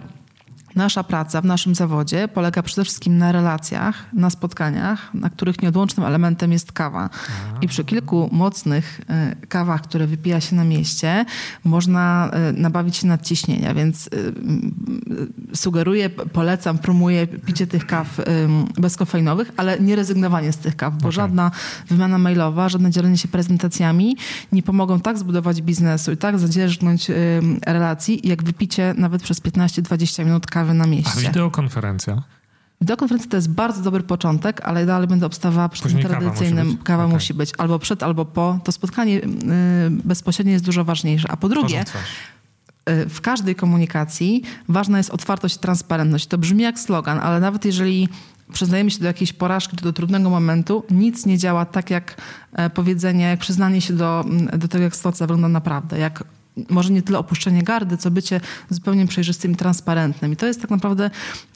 [0.76, 6.06] Nasza praca w naszym zawodzie polega przede wszystkim na relacjach, na spotkaniach, na których nieodłącznym
[6.06, 7.10] elementem jest kawa.
[7.60, 11.24] I przy kilku mocnych e, kawach, które wypija się na mieście,
[11.64, 14.08] można e, nabawić się nadciśnienia, więc
[15.52, 18.20] e, sugeruję, polecam, promuję picie tych kaw
[18.78, 21.12] bezkofeinowych, ale nie rezygnowanie z tych kaw, bo okay.
[21.12, 21.50] żadna
[21.88, 24.16] wymiana mailowa, żadne dzielenie się prezentacjami
[24.52, 27.10] nie pomogą tak zbudować biznesu i tak zadzierżnąć
[27.66, 31.12] relacji, jak wypicie nawet przez 15-20 minut kawy na mieście.
[31.16, 32.22] A wideokonferencja?
[32.80, 36.66] Wideokonferencja to jest bardzo dobry początek, ale dalej będę obstawała przy Później tym tradycyjnym.
[36.66, 37.14] Kawa musi być, kawa okay.
[37.14, 38.58] musi być albo przed, albo po.
[38.64, 39.22] To spotkanie yy,
[39.90, 41.30] bezpośrednie jest dużo ważniejsze.
[41.30, 41.84] A po drugie,
[42.86, 46.26] yy, w każdej komunikacji ważna jest otwartość i transparentność.
[46.26, 48.08] To brzmi jak slogan, ale nawet jeżeli
[48.52, 52.14] przyznajemy się do jakiejś porażki czy do trudnego momentu, nic nie działa tak jak
[52.52, 54.24] e, powiedzenie, jak przyznanie się do,
[54.58, 56.24] do tego, jak sytuacja wygląda naprawdę, jak
[56.70, 58.40] może nie tyle opuszczenie gardy, co bycie
[58.70, 60.32] zupełnie przejrzystym i transparentnym.
[60.32, 61.10] I to jest tak naprawdę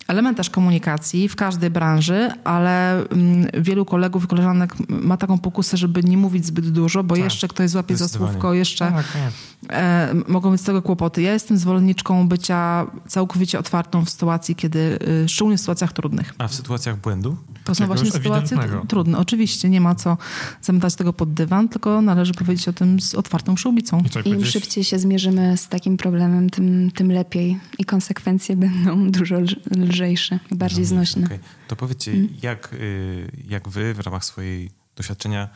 [0.09, 5.77] element też komunikacji w każdej branży, ale mm, wielu kolegów i koleżanek ma taką pokusę,
[5.77, 9.33] żeby nie mówić zbyt dużo, bo tak, jeszcze ktoś złapie za słówko, jeszcze tak, tak.
[9.71, 11.23] E, mogą być z tego kłopoty.
[11.23, 16.35] Ja jestem zwolenniczką bycia całkowicie otwartą w sytuacji, kiedy, y, szczególnie w sytuacjach trudnych.
[16.39, 17.37] A w sytuacjach błędu?
[17.65, 19.19] To są właśnie sytuacje trudne.
[19.19, 20.17] Oczywiście nie ma co
[20.63, 24.03] zamykać tego pod dywan, tylko należy powiedzieć o tym z otwartą przyłbicą.
[24.25, 29.37] I Im szybciej się zmierzymy z takim problemem, tym, tym lepiej i konsekwencje będą dużo
[29.77, 31.27] lżejsze i bardziej znośne.
[31.27, 31.39] Okay.
[31.69, 32.31] To powiedzcie, hmm?
[32.43, 35.49] jak, y, jak wy w ramach swojej doświadczenia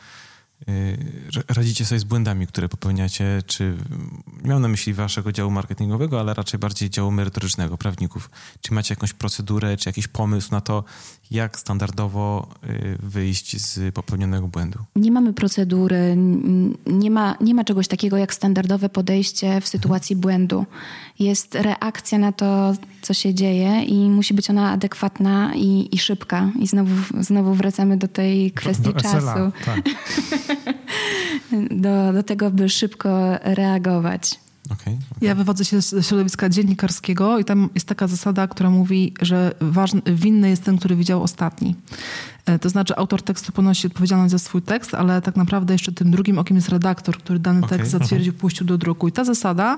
[1.47, 3.77] radzicie sobie z błędami, które popełniacie, czy
[4.43, 8.29] nie mam na myśli waszego działu marketingowego, ale raczej bardziej działu merytorycznego, prawników.
[8.61, 10.83] Czy macie jakąś procedurę, czy jakiś pomysł na to,
[11.31, 14.79] jak standardowo y, wyjść z popełnionego błędu?
[14.95, 16.15] Nie mamy procedury,
[16.85, 20.21] nie ma, nie ma czegoś takiego jak standardowe podejście w sytuacji mhm.
[20.21, 20.65] błędu.
[21.19, 26.51] Jest reakcja na to, co się dzieje i musi być ona adekwatna i, i szybka.
[26.59, 29.51] I znowu, znowu wracamy do tej kwestii do, do czasu.
[29.65, 29.81] tak.
[31.85, 34.39] do, do tego, by szybko reagować.
[34.65, 35.27] Okay, okay.
[35.27, 40.01] Ja wywodzę się z środowiska dziennikarskiego i tam jest taka zasada, która mówi, że ważny,
[40.05, 41.75] winny jest ten, który widział ostatni.
[42.45, 46.11] E, to znaczy autor tekstu ponosi odpowiedzialność za swój tekst, ale tak naprawdę jeszcze tym
[46.11, 48.37] drugim okiem jest redaktor, który dany okay, tekst zatwierdził, -huh.
[48.37, 49.07] puścił do druku.
[49.07, 49.77] I ta zasada,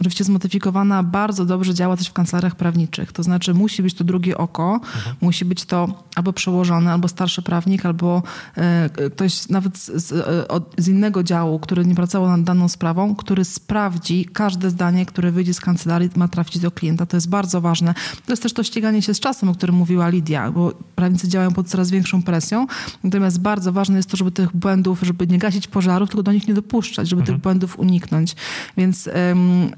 [0.00, 3.12] oczywiście zmodyfikowana, bardzo dobrze działa też w kancelariach prawniczych.
[3.12, 5.16] To znaczy musi być to drugie oko, uh mhm.
[5.20, 8.22] musi być to albo przełożony, albo starszy prawnik, albo
[8.56, 13.14] e, ktoś nawet z, e, od, z, innego działu, który nie pracował nad daną sprawą,
[13.14, 17.06] który sprawdzi każde zdanie, które wyjdzie z kancelarii, ma trafić do klienta.
[17.06, 17.94] To jest bardzo ważne.
[18.26, 21.52] To jest też to ściganie się z czasem, o którym mówiła Lidia, bo prawnicy działają
[21.52, 22.66] pod coraz większą większą presją.
[23.04, 26.48] Natomiast bardzo ważne jest to, żeby tych błędów, żeby nie gasić pożarów, tylko do nich
[26.48, 27.36] nie dopuszczać, żeby mhm.
[27.36, 28.36] tych błędów uniknąć.
[28.76, 29.08] Więc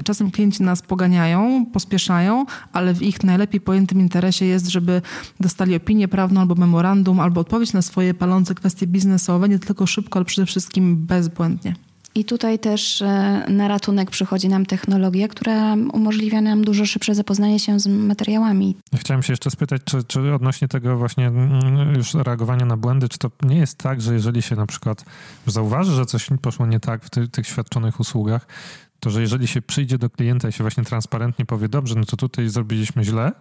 [0.04, 5.02] czasem klienci nas poganiają, pospieszają, ale w ich najlepiej pojętym interesie jest, żeby
[5.40, 10.18] dostali opinię prawną albo memorandum, albo odpowiedź na swoje palące kwestie biznesowe, nie tylko szybko,
[10.18, 11.85] ale przede wszystkim bezbłędnie.
[12.16, 17.58] I tutaj też e, na ratunek przychodzi nam technologia, która umożliwia nam dużo szybsze zapoznanie
[17.58, 18.76] się z materiałami.
[18.94, 23.18] Chciałem się jeszcze spytać, czy, czy odnośnie tego właśnie mm, już reagowania na błędy, czy
[23.18, 25.04] to nie jest tak, że jeżeli się na przykład
[25.46, 28.46] zauważy, że coś poszło nie tak w ty, tych świadczonych usługach,
[29.00, 32.16] to że jeżeli się przyjdzie do klienta i się właśnie transparentnie powie, dobrze, no to
[32.16, 33.32] tutaj zrobiliśmy źle,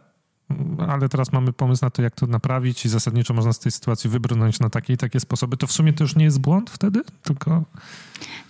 [0.88, 4.10] ale teraz mamy pomysł na to, jak to naprawić i zasadniczo można z tej sytuacji
[4.10, 7.02] wybrnąć na takie i takie sposoby, to w sumie to już nie jest błąd wtedy,
[7.24, 7.64] tylko...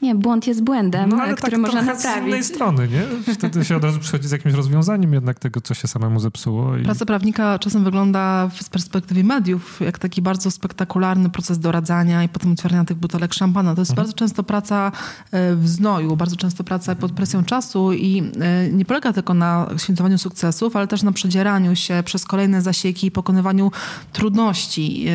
[0.02, 2.24] Nie, błąd jest błędem, no, ale który tak można naprawić.
[2.24, 3.34] z innej strony, nie?
[3.34, 6.78] Wtedy się od razu przychodzi z jakimś rozwiązaniem jednak tego, co się samemu zepsuło.
[6.78, 6.84] I...
[6.84, 12.52] Praca prawnika czasem wygląda z perspektywy mediów jak taki bardzo spektakularny proces doradzania i potem
[12.52, 13.76] otwierania tych butelek szampana.
[13.76, 14.06] To jest mhm.
[14.06, 14.92] bardzo często praca
[15.32, 19.68] e, w znoju, bardzo często praca pod presją czasu i e, nie polega tylko na
[19.78, 23.72] świętowaniu sukcesów, ale też na przedzieraniu się przez kolejne zasieki i pokonywaniu
[24.14, 25.06] trudności,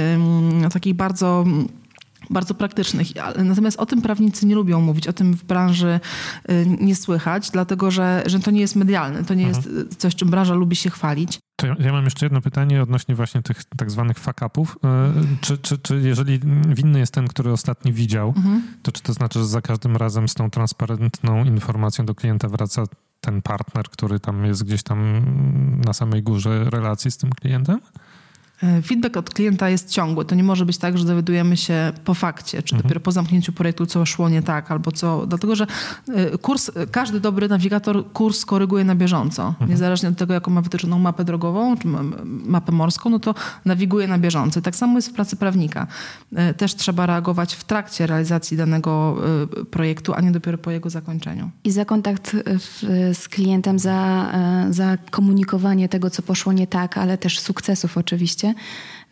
[0.72, 1.44] takich bardzo
[2.30, 3.06] bardzo praktycznych.
[3.44, 6.00] Natomiast o tym prawnicy nie lubią mówić, o tym w branży
[6.50, 9.76] y, nie słychać, dlatego że, że to nie jest medialne, to nie mhm.
[9.76, 11.38] jest coś, czym branża lubi się chwalić.
[11.56, 14.76] To ja, ja mam jeszcze jedno pytanie odnośnie właśnie tych tak zwanych fuck-upów.
[14.76, 18.62] Y, czy, czy, czy jeżeli winny jest ten, który ostatni widział, mhm.
[18.82, 22.84] to czy to znaczy, że za każdym razem z tą transparentną informacją do klienta wraca
[23.20, 25.22] ten partner, który tam jest gdzieś tam
[25.84, 27.80] na samej górze relacji z tym klientem?
[28.62, 30.24] E, feedback od klienta jest ciągły.
[30.24, 32.82] To nie może być tak, że dowiadujemy się po fakcie, czy mhm.
[32.82, 35.26] dopiero po zamknięciu projektu, co szło nie tak, albo co.
[35.26, 35.66] Dlatego, że
[36.08, 39.46] e, kurs, każdy dobry nawigator kurs koryguje na bieżąco.
[39.46, 39.70] Mhm.
[39.70, 41.88] Niezależnie od tego, jaką ma wytyczoną mapę drogową, czy
[42.24, 43.34] mapę morską, no to
[43.64, 44.60] nawiguje na bieżąco.
[44.60, 45.86] Tak samo jest w pracy prawnika.
[46.34, 49.16] E, też trzeba reagować w trakcie realizacji danego
[49.70, 51.50] projektu, a nie dopiero po jego zakończeniu.
[51.64, 52.36] I za kontakt
[53.12, 54.32] z klientem, za,
[54.70, 58.49] za komunikowanie tego, co poszło nie tak, ale też sukcesów oczywiście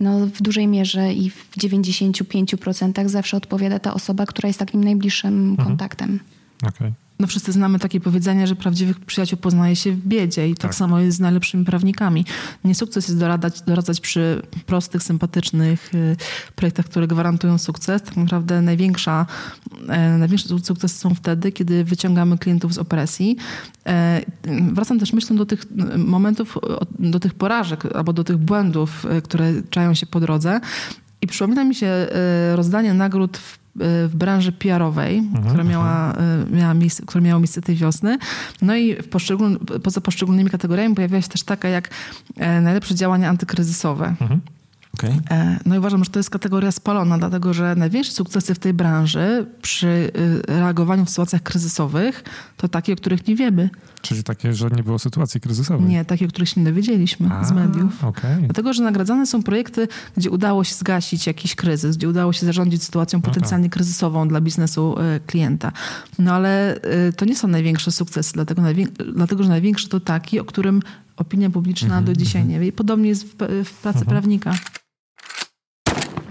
[0.00, 5.50] no w dużej mierze i w 95% zawsze odpowiada ta osoba, która jest takim najbliższym
[5.50, 5.68] mhm.
[5.68, 6.20] kontaktem.
[6.62, 6.70] Okej.
[6.74, 7.07] Okay.
[7.18, 10.74] No wszyscy znamy takie powiedzenie, że prawdziwych przyjaciół poznaje się w biedzie i tak, tak
[10.74, 12.24] samo jest z najlepszymi prawnikami.
[12.64, 16.16] Nie sukces jest doradzać, doradzać przy prostych, sympatycznych y,
[16.56, 18.02] projektach, które gwarantują sukces.
[18.02, 19.26] Tak naprawdę największa,
[19.88, 23.36] e, największe sukcesy są wtedy, kiedy wyciągamy klientów z opresji.
[23.86, 24.20] E,
[24.72, 25.64] wracam też myślą do tych
[25.96, 26.58] momentów,
[26.98, 30.60] do tych porażek albo do tych błędów, e, które czają się po drodze.
[31.22, 32.06] I przypomina mi się
[32.54, 36.56] rozdanie nagród w w branży PR-owej, mhm, która, miała, mhm.
[36.56, 38.18] miała miejsce, która miała miejsce tej wiosny.
[38.62, 41.90] No i w poszczegól, poza poszczególnymi kategoriami pojawiła się też taka jak
[42.36, 44.14] e, najlepsze działania antykryzysowe.
[44.20, 44.40] Mhm.
[44.98, 45.20] Okay.
[45.30, 48.74] E, no i uważam, że to jest kategoria spalona, dlatego że największe sukcesy w tej
[48.74, 50.10] branży przy
[50.48, 52.24] reagowaniu w sytuacjach kryzysowych
[52.56, 53.70] to takie, o których nie wiemy.
[54.02, 55.86] Czyli takie, że nie było sytuacji kryzysowej?
[55.86, 58.04] Nie, takie, o których się nie dowiedzieliśmy A, z mediów.
[58.04, 58.42] Okay.
[58.42, 62.82] Dlatego, że nagradzane są projekty, gdzie udało się zgasić jakiś kryzys, gdzie udało się zarządzić
[62.82, 65.72] sytuacją potencjalnie kryzysową dla biznesu y, klienta.
[66.18, 66.76] No ale
[67.08, 68.62] y, to nie są największe sukcesy, dlatego,
[69.14, 70.82] dlatego że największy to taki, o którym
[71.16, 72.54] opinia publiczna mm -hmm, do dzisiaj mm -hmm.
[72.54, 72.72] nie wie.
[72.72, 73.34] Podobnie jest w,
[73.64, 74.08] w pracy mm -hmm.
[74.08, 74.54] prawnika.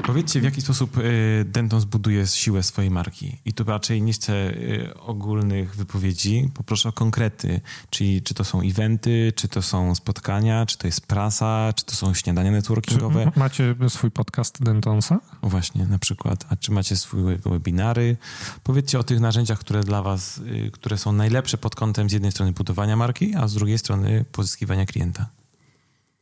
[0.08, 3.38] Powiedzcie, w jaki sposób y, Denton zbuduje siłę swojej marki.
[3.46, 7.62] I tu raczej nie chcę y, ogólnych wypowiedzi, poproszę o konkrety.
[7.90, 11.96] Czyli czy to są eventy, czy to są spotkania, czy to jest prasa, czy to
[11.96, 13.32] są śniadania networkingowe.
[13.34, 15.20] Czy macie swój podcast Dentonsa?
[15.44, 16.46] Właśnie, na przykład.
[16.50, 18.18] A czy macie swoje webinary?
[18.64, 22.32] Powiedzcie o tych narzędziach, które dla was, y, które są najlepsze pod kątem z jednej
[22.32, 25.30] strony budowania marki, a z drugiej strony pozyskiwania klienta.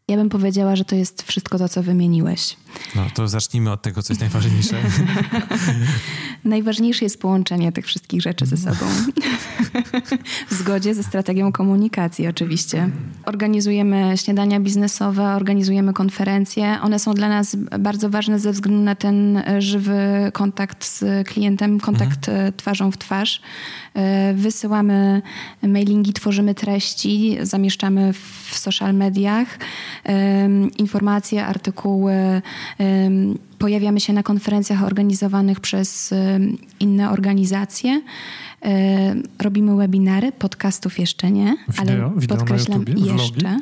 [0.08, 2.58] Ja bym powiedziała, że to jest wszystko to, co wymieniłeś.
[2.95, 4.76] No to zacznijmy od tego, co jest najważniejsze.
[6.45, 8.86] Najważniejsze jest połączenie tych wszystkich rzeczy ze sobą.
[10.49, 12.89] w zgodzie ze strategią komunikacji, oczywiście.
[13.26, 16.78] Organizujemy śniadania biznesowe, organizujemy konferencje.
[16.82, 19.97] One są dla nas bardzo ważne ze względu na ten żywy
[20.34, 22.53] kontakt z klientem, kontakt mhm.
[22.53, 23.41] twarzą w twarz.
[23.93, 25.22] E, wysyłamy
[25.62, 29.47] mailingi, tworzymy treści, zamieszczamy w social mediach
[30.78, 32.41] informacje, artykuły.
[33.60, 36.14] Pojawiamy się na konferencjach organizowanych przez
[36.80, 38.01] inne organizacje.
[39.41, 43.60] Robimy webinary, podcastów jeszcze nie, Wideo, ale podkreślam jeszcze.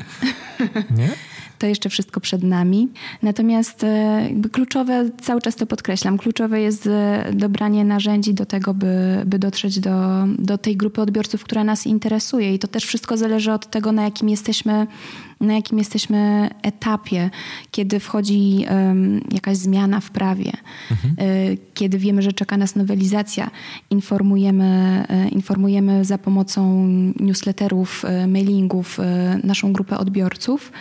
[0.97, 1.09] Nie?
[1.63, 2.89] to jeszcze wszystko przed nami.
[3.21, 9.23] Natomiast e, kluczowe, cały czas to podkreślam, kluczowe jest e, dobranie narzędzi do tego, by,
[9.25, 12.53] by dotrzeć do, do tej grupy odbiorców, która nas interesuje.
[12.53, 14.87] I to też wszystko zależy od tego, na jakim jesteśmy,
[15.41, 17.29] na jakim jesteśmy etapie,
[17.71, 20.51] kiedy wchodzi um, jakaś zmiana w prawie,
[20.91, 21.15] mhm.
[21.17, 23.51] E, kiedy wiemy, że czeka nas nowelizacja,
[23.89, 26.87] informujemy, informujemy za pomocą
[27.19, 28.97] newsletterów, mailingów
[29.43, 30.71] naszą grupę odbiorców.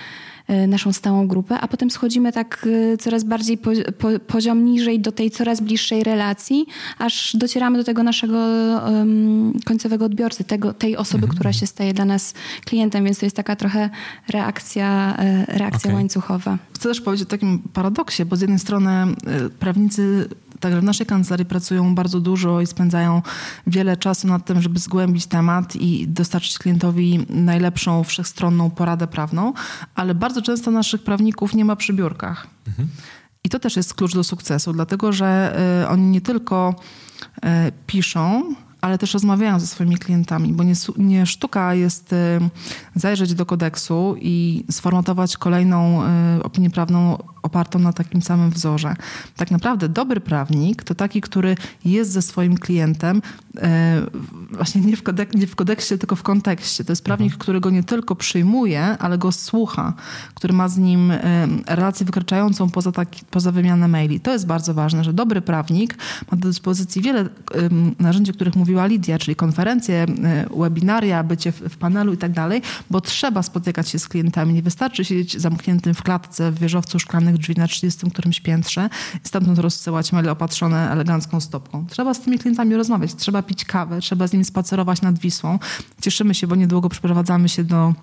[0.48, 5.00] E, naszą stałą grupę, a potem schodzimy tak e, coraz bardziej po, po, poziom niżej
[5.00, 6.66] do tej coraz bliższej relacji,
[6.98, 11.34] aż docieramy do tego naszego um, końcowego odbiorcy, tego, tej osoby, mhm.
[11.34, 12.34] która się staje dla nas
[12.64, 13.90] klientem, więc to jest taka trochę
[14.28, 15.16] reakcja,
[15.48, 15.94] reakcja okay.
[15.94, 16.58] łańcuchowa.
[16.74, 18.90] Chcę też powiedzieć o takim paradoksie, bo z jednej strony
[19.58, 20.28] prawnicy
[20.62, 23.22] Także w naszej kancelarii pracują bardzo dużo i spędzają
[23.66, 29.52] wiele czasu nad tym, żeby zgłębić temat i dostarczyć klientowi najlepszą, wszechstronną poradę prawną,
[29.94, 32.46] ale bardzo często naszych prawników nie ma przy biurkach.
[32.68, 32.88] Mhm.
[33.44, 36.74] I to też jest klucz do sukcesu, dlatego że y, oni nie tylko
[37.36, 37.48] y,
[37.86, 42.16] piszą, ale też rozmawiają ze swoimi klientami, bo nie, nie sztuka jest y,
[42.94, 46.02] zajrzeć do kodeksu i sformatować kolejną
[46.38, 48.96] y, opinię prawną opartą na takim samym wzorze.
[49.36, 53.22] Tak naprawdę dobry prawnik to taki, który jest ze swoim klientem
[53.56, 54.02] e,
[54.50, 56.84] właśnie nie w, kodek, nie w kodeksie, tylko w kontekście.
[56.84, 57.40] To jest prawnik, mhm.
[57.40, 59.92] który go nie tylko przyjmuje, ale go słucha,
[60.34, 64.20] który ma z nim e, relację wykraczającą poza, taki, poza wymianę maili.
[64.20, 65.94] To jest bardzo ważne, że dobry prawnik
[66.30, 67.28] ma do dyspozycji wiele
[67.98, 72.62] narzędzi, o których mówiła Lidia, czyli konferencje, e, webinaria, bycie w, panelu i tak dalej,
[72.90, 74.54] bo trzeba spotykać się z klientami.
[74.54, 76.98] Nie wystarczy siedzieć zamkniętym w klatce w wieżowcu
[77.38, 78.88] drzwi na 30 którymś piętrze
[79.24, 81.86] i stamtąd rozsyłać maile opatrzone elegancką stopką.
[81.90, 85.58] Trzeba z tymi klientami rozmawiać, trzeba pić kawę, trzeba z nimi spacerować nad Wisłą.
[86.00, 87.94] Cieszymy się, bo niedługo przeprowadzamy się do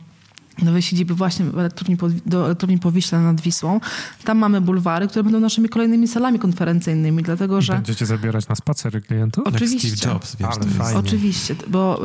[0.63, 3.79] nowej siedziby właśnie elektrowni do elektrowni Powiśle nad Wisłą.
[4.23, 7.73] Tam mamy bulwary, które będą naszymi kolejnymi salami konferencyjnymi, dlatego że...
[7.73, 9.43] Będziecie zabierać na spacery klientów?
[9.47, 9.87] Oczywiście.
[9.87, 12.01] Jak Steve Jobs, wiesz, Oczywiście, bo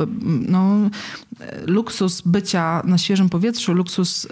[0.47, 0.89] no,
[1.67, 4.29] luksus bycia na świeżym powietrzu, luksus y,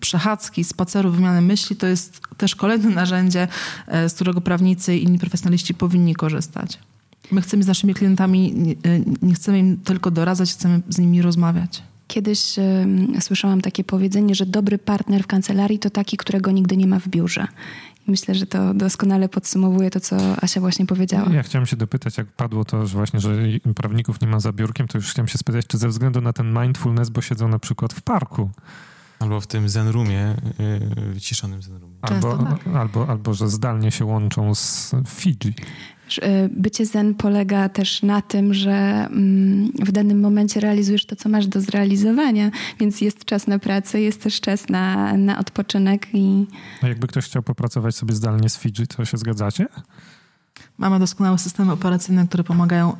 [0.00, 3.48] przechadzki, spaceru, wymiany myśli, to jest też kolejne narzędzie,
[4.04, 6.78] y, z którego prawnicy i inni profesjonaliści powinni korzystać.
[7.32, 11.22] My chcemy z naszymi klientami, nie, y, nie chcemy im tylko doradzać, chcemy z nimi
[11.22, 11.82] rozmawiać.
[12.10, 16.86] Kiedyś y, słyszałam takie powiedzenie, że dobry partner w kancelarii to taki, którego nigdy nie
[16.86, 17.46] ma w biurze.
[18.06, 21.32] Myślę, że to doskonale podsumowuje to, co Asia właśnie powiedziała.
[21.32, 23.36] Ja chciałem się dopytać, jak padło to, że właśnie, że
[23.76, 26.58] prawników nie ma za biurkiem, to już chciałem się spytać, czy ze względu na ten
[26.62, 28.50] mindfulness, bo siedzą na przykład w parku.
[29.18, 31.96] Albo w tym zen roomie, yy, wyciszonym zen roomie.
[32.02, 32.74] Albo, tak.
[32.74, 35.54] albo, albo, że zdalnie się łączą z Fidżi.
[36.18, 41.28] E, bycie zen polega też na tym, że mm, w danym momencie realizujesz to, co
[41.28, 42.50] masz do zrealizowania,
[42.80, 46.06] więc jest czas na pracę, jest też czas na, na odpoczynek.
[46.12, 46.46] I...
[46.82, 49.66] A jakby ktoś chciał popracować sobie zdalnie z Fidżi, to się zgadzacie?
[50.78, 52.94] Mamy doskonałe systemy operacyjne, które pomagają y,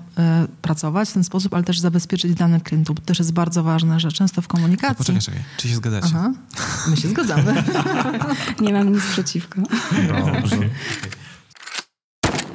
[0.63, 2.97] pracować w ten sposób, ale też zabezpieczyć dane klientów.
[3.01, 4.95] To też jest bardzo ważne, że często w komunikacji...
[4.99, 5.41] No poczekaj, czekaj.
[5.57, 6.07] Czy się zgadzacie?
[6.07, 6.33] Aha.
[6.89, 7.63] My się zgadzamy.
[8.61, 9.61] Nie mam nic przeciwko.
[10.09, 10.57] Dobrze.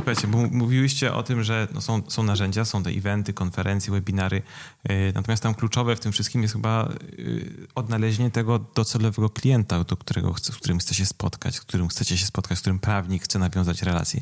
[0.05, 4.41] Słuchajcie, bo mówiłyście o tym, że no są, są narzędzia, są te eventy, konferencje, webinary,
[4.89, 9.97] yy, natomiast tam kluczowe w tym wszystkim jest chyba yy, odnalezienie tego docelowego klienta, do
[9.97, 13.23] którego chce, z którym chce się spotkać, z którym chcecie się spotkać, z którym prawnik
[13.23, 14.21] chce nawiązać relacje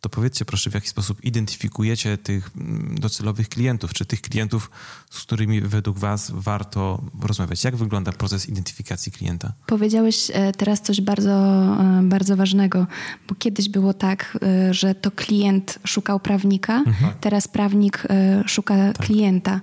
[0.00, 4.70] to powiedzcie proszę, w jaki sposób identyfikujecie tych mm, docelowych klientów, czy tych klientów,
[5.10, 7.64] z którymi według Was warto rozmawiać?
[7.64, 9.52] Jak wygląda proces identyfikacji klienta?
[9.66, 12.86] Powiedziałeś e, teraz coś bardzo, e, bardzo ważnego,
[13.28, 17.12] bo kiedyś było tak, e, że to klient szukał prawnika, mhm.
[17.20, 18.02] teraz prawnik
[18.46, 19.06] szuka tak.
[19.06, 19.60] klienta.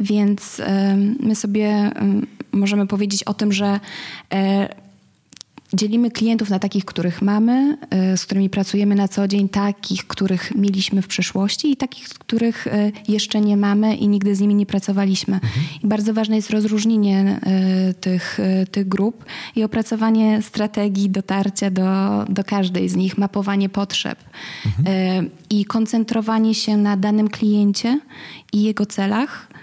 [0.00, 0.60] Więc
[1.20, 1.92] my sobie
[2.52, 3.80] możemy powiedzieć o tym, że
[5.74, 7.78] Dzielimy klientów na takich, których mamy,
[8.12, 12.66] y, z którymi pracujemy na co dzień, takich, których mieliśmy w przeszłości i takich, których
[12.66, 15.34] y, jeszcze nie mamy i nigdy z nimi nie pracowaliśmy.
[15.34, 15.52] Mhm.
[15.82, 17.40] I bardzo ważne jest rozróżnienie
[17.90, 18.38] y, tych,
[18.70, 19.24] tych grup
[19.56, 21.84] i opracowanie strategii dotarcia do,
[22.28, 24.18] do każdej z nich, mapowanie potrzeb
[24.66, 25.30] mhm.
[25.50, 28.00] i koncentrowanie się na danym kliencie
[28.52, 29.53] i jego celach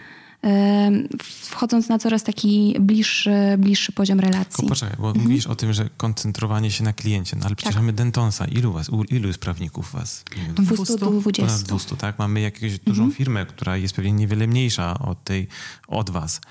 [1.28, 4.68] wchodząc na coraz taki bliższy, bliższy poziom relacji.
[4.68, 5.26] poczekaj, bo mhm.
[5.26, 7.82] mówisz o tym, że koncentrowanie się na kliencie, no ale przecież tak.
[7.82, 8.46] mamy Dentonsa.
[8.46, 10.24] Ilu was, ilu jest prawników was?
[10.56, 11.46] 200 do 20.
[11.46, 12.20] Ponad 200, tak?
[12.20, 13.18] Mamy jakąś dużą mhm.
[13.18, 15.48] firmę, która jest pewnie niewiele mniejsza od tej,
[15.88, 16.42] od was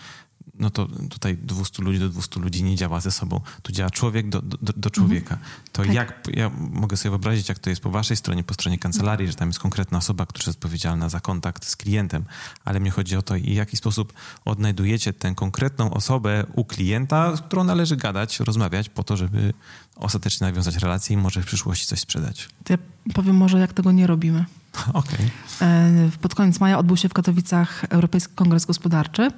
[0.60, 3.40] no to tutaj 200 ludzi do 200 ludzi nie działa ze sobą.
[3.62, 5.38] Tu działa człowiek do, do, do człowieka.
[5.72, 5.94] To tak.
[5.94, 9.34] jak, ja mogę sobie wyobrazić, jak to jest po waszej stronie, po stronie kancelarii, że
[9.34, 12.24] tam jest konkretna osoba, która jest odpowiedzialna za kontakt z klientem,
[12.64, 14.12] ale mnie chodzi o to, i w jaki sposób
[14.44, 19.54] odnajdujecie tę konkretną osobę u klienta, z którą należy gadać, rozmawiać po to, żeby
[19.96, 22.48] ostatecznie nawiązać relację i może w przyszłości coś sprzedać.
[22.64, 22.78] To ja
[23.14, 24.44] powiem może, jak tego nie robimy.
[24.92, 25.30] Okay.
[25.62, 29.30] E, pod koniec maja odbył się w Katowicach Europejski Kongres Gospodarczy.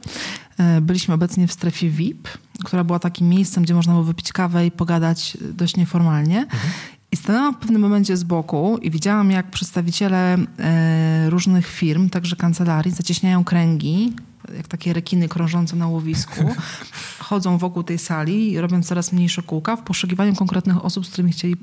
[0.59, 2.29] E, byliśmy obecnie w strefie VIP,
[2.65, 6.41] która była takim miejscem, gdzie można było wypić kawę i pogadać dość nieformalnie.
[6.41, 6.73] Mhm.
[7.13, 12.37] I stanęłam w pewnym momencie z boku i widziałam, jak przedstawiciele e, różnych firm, także
[12.37, 14.13] kancelarii, zacieśniają kręgi
[14.57, 16.55] jak takie rekiny krążące na łowisku,
[17.19, 21.57] chodzą wokół tej sali, robiąc coraz mniejsze kółka w poszukiwaniu konkretnych osób, z którymi chcieli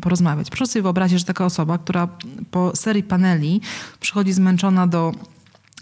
[0.00, 0.50] porozmawiać.
[0.50, 2.08] Proszę sobie wyobrazić, że taka osoba, która
[2.50, 3.60] po serii paneli
[4.00, 5.12] przychodzi zmęczona do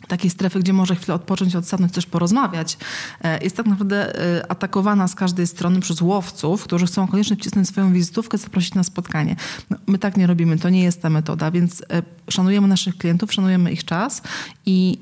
[0.09, 2.79] takiej strefy, gdzie może chwilę odpocząć, odsadnąć, też porozmawiać,
[3.25, 7.69] e, jest tak naprawdę e, atakowana z każdej strony przez łowców, którzy chcą koniecznie wcisnąć
[7.69, 9.37] swoją wizytówkę, zaprosić na spotkanie.
[9.71, 13.33] No, my tak nie robimy, to nie jest ta metoda, więc e, szanujemy naszych klientów,
[13.33, 14.23] szanujemy ich czas
[14.67, 14.99] i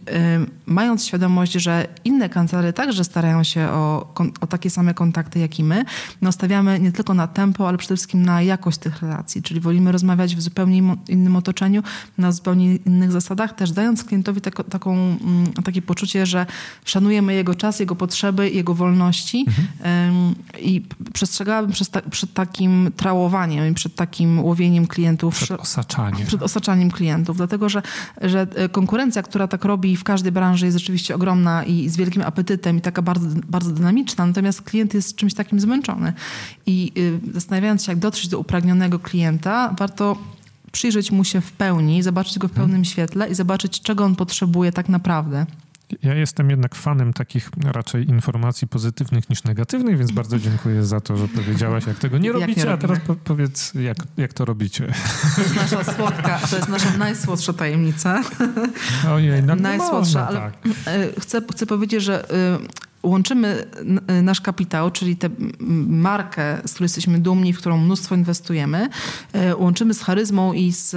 [0.67, 5.65] mając świadomość, że inne kancelarie także starają się o, o takie same kontakty jak i
[5.65, 5.85] my,
[6.23, 9.93] no stawiamy nie tylko na tempo, ale przede wszystkim na jakość tych relacji, czyli wolimy
[9.93, 11.83] rozmawiać w zupełnie innym otoczeniu,
[12.19, 14.41] na zupełnie innych zasadach, też dając klientowi
[14.71, 16.47] taką Mm, takie poczucie, że
[16.85, 20.35] szanujemy jego czas, jego potrzeby, jego wolności mhm.
[20.61, 20.83] i
[21.13, 25.35] przestrzegałabym przed, ta, przed takim trałowaniem, przed takim łowieniem klientów.
[25.35, 26.27] Przed osaczaniem.
[26.27, 27.83] Przed osaczaniem klientów, dlatego że,
[28.21, 32.23] że e, konkurencja, która tak robi w każdej branży jest rzeczywiście ogromna i z wielkim
[32.23, 36.13] apetytem i taka bardzo, bardzo dynamiczna, natomiast klient jest czymś takim zmęczony.
[36.67, 40.17] I y, zastanawiając się, jak dotrzeć do upragnionego klienta, warto
[40.73, 42.85] przyjrzeć mu się w pełni, zobaczyć go w pełnym hmm.
[42.85, 45.47] świetle i zobaczyć, czego on potrzebuje tak naprawdę.
[46.03, 51.17] Ja jestem jednak fanem takich raczej informacji pozytywnych niż negatywnych, więc bardzo dziękuję za to,
[51.17, 54.93] że powiedziałaś, jak tego nie robicie, nie a teraz po powiedz, jak, jak to robicie.
[55.37, 58.23] To jest nasza słodka, to jest nasza najsłodsza tajemnica.
[59.15, 60.55] Ojej, no najsłodsza, można, ale tak.
[60.87, 63.65] E, chcę, chcę powiedzieć, że y, łączymy
[64.23, 65.29] nasz kapitał, czyli tę
[65.89, 68.89] markę, z której jesteśmy dumni, w którą mnóstwo inwestujemy,
[69.33, 70.91] e, łączymy z charyzmą i z,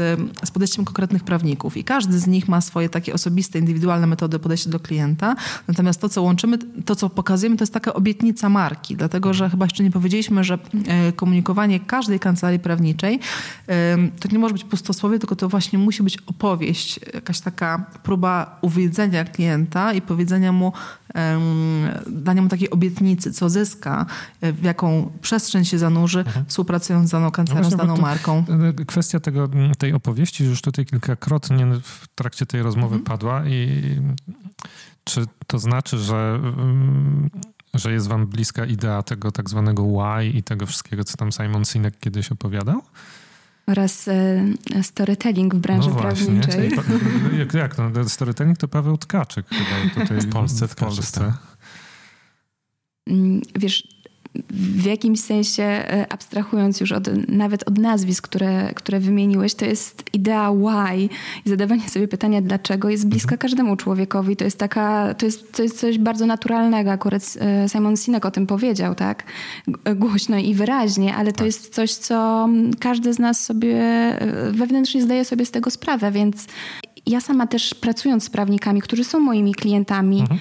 [0.43, 1.77] z podejściem konkretnych prawników.
[1.77, 5.35] I każdy z nich ma swoje takie osobiste, indywidualne metody podejścia do klienta.
[5.67, 9.65] Natomiast to, co łączymy, to, co pokazujemy, to jest taka obietnica marki, dlatego że chyba
[9.65, 13.19] jeszcze nie powiedzieliśmy, że e, komunikowanie każdej kancelarii prawniczej
[13.67, 18.59] e, to nie może być pustosłowie, tylko to właśnie musi być opowieść, jakaś taka próba
[18.61, 20.73] uwiedzenia klienta i powiedzenia mu,
[22.07, 24.05] dania mu takiej obietnicy, co zyska,
[24.41, 26.45] e, w jaką przestrzeń się zanurzy, mhm.
[26.45, 28.43] współpracując z daną kancelarią, no z daną marką.
[28.79, 33.03] E, kwestia tego, tej opowieści już tutaj kilkakrotnie w trakcie tej rozmowy mhm.
[33.03, 33.81] padła i
[35.03, 36.39] czy to znaczy, że
[37.73, 41.65] że jest wam bliska idea tego tak zwanego why i tego wszystkiego, co tam Simon
[41.65, 42.81] Sinek kiedyś opowiadał?
[43.67, 44.43] Oraz e,
[44.83, 46.71] storytelling w branży no prawniczej.
[47.39, 48.09] Jak, jak no?
[48.09, 50.67] Storytelling to Paweł Tkaczyk chyba tutaj w Polsce.
[50.67, 51.19] W Polsce.
[51.19, 51.57] Tak.
[53.07, 53.94] Mm, wiesz,
[54.49, 60.03] w jakimś sensie, e, abstrahując już od, nawet od nazwisk, które, które wymieniłeś, to jest
[60.13, 61.09] idea why
[61.45, 63.39] i zadawanie sobie pytania dlaczego jest bliska mhm.
[63.39, 64.35] każdemu człowiekowi.
[64.35, 66.91] To jest taka, to jest, to jest coś bardzo naturalnego.
[66.91, 69.23] Akurat e, Simon Sinek o tym powiedział, tak?
[69.95, 71.45] Głośno i wyraźnie, ale to tak.
[71.45, 76.47] jest coś, co każdy z nas sobie e, wewnętrznie zdaje sobie z tego sprawę, więc
[77.05, 80.39] ja sama też pracując z prawnikami, którzy są moimi klientami, mhm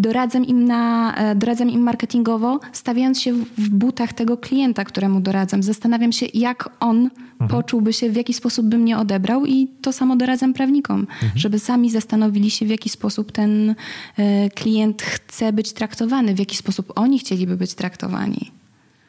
[0.00, 5.62] doradzam im, na, e, doradzam im marketingowo, stawiając się w butach tego klienta, któremu doradzam.
[5.62, 7.50] Zastanawiam się, jak on mhm.
[7.50, 11.32] poczułby się, w jaki sposób by mnie odebrał i to samo doradzam prawnikom, mhm.
[11.34, 13.74] żeby sami zastanowili się, w jaki sposób ten
[14.16, 18.50] e, klient chce być traktowany, w jaki sposób oni chcieliby być traktowani.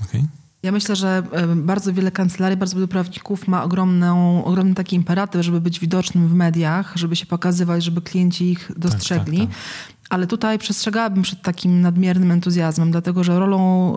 [0.04, 0.22] Okay.
[0.64, 1.24] Ja myślę, że
[1.56, 6.34] bardzo wiele kancelarii, bardzo wielu prawników ma ogromną, ogromny taki imperatyw, żeby być widocznym w
[6.34, 9.38] mediach, żeby się pokazywać, żeby klienci ich dostrzegli.
[9.38, 10.01] Tak, tak, tak.
[10.12, 13.96] Ale tutaj przestrzegałabym przed takim nadmiernym entuzjazmem, dlatego że rolą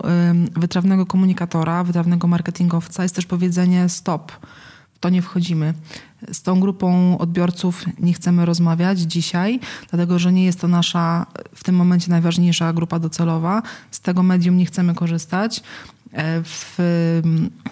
[0.56, 4.32] wytrawnego komunikatora, wytrawnego marketingowca jest też powiedzenie stop,
[4.94, 5.74] w to nie wchodzimy.
[6.32, 9.60] Z tą grupą odbiorców nie chcemy rozmawiać dzisiaj,
[9.90, 13.62] dlatego że nie jest to nasza w tym momencie najważniejsza grupa docelowa.
[13.90, 15.62] Z tego medium nie chcemy korzystać.
[16.14, 16.78] E, w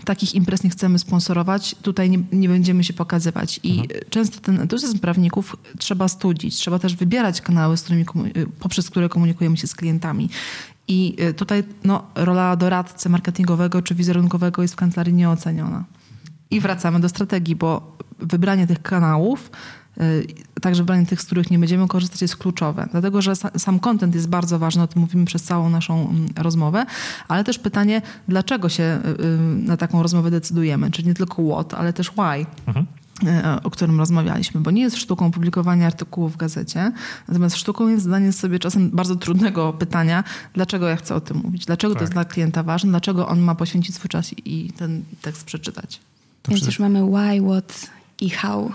[0.05, 3.61] takich imprez nie chcemy sponsorować, tutaj nie, nie będziemy się pokazywać.
[3.63, 4.01] I mhm.
[4.11, 8.05] często ten entuzjazm prawników trzeba studzić, trzeba też wybierać kanały, z którymi,
[8.61, 10.31] poprzez które komunikujemy się z klientami.
[10.89, 15.85] I e, tutaj no, rola doradcy marketingowego czy wizerunkowego jest w kancelarii nieoceniona.
[16.51, 19.51] I wracamy do strategii, bo wybranie tych kanałów
[20.61, 22.89] także wybranie tych, z których nie będziemy korzystać, jest kluczowe.
[22.91, 26.87] Dlatego, że sam content jest bardzo ważny, o tym mówimy przez całą naszą mm, rozmowę,
[27.29, 30.91] ale też pytanie, dlaczego się y, y, na taką rozmowę decydujemy?
[30.91, 32.47] Czyli nie tylko what, ale też why.
[32.67, 32.87] Mhm
[33.63, 36.93] o którym rozmawialiśmy, bo nie jest sztuką publikowania artykułów w gazecie,
[37.29, 40.25] natomiast sztuką jest zadanie sobie czasem bardzo trudnego pytania,
[40.55, 41.99] dlaczego ja chcę o tym mówić, dlaczego tak.
[41.99, 46.01] to jest dla klienta ważne, dlaczego on ma poświęcić swój czas i ten tekst przeczytać.
[46.43, 47.91] To Więc już mamy why, what
[48.21, 48.73] i how.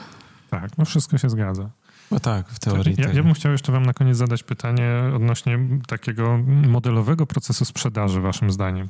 [0.50, 1.70] Tak, no wszystko się zgadza.
[2.12, 2.96] No tak, w teorii.
[2.98, 8.22] Ja, ja bym chciał jeszcze wam na koniec zadać pytanie odnośnie takiego modelowego procesu sprzedaży,
[8.22, 8.90] waszym zdaniem.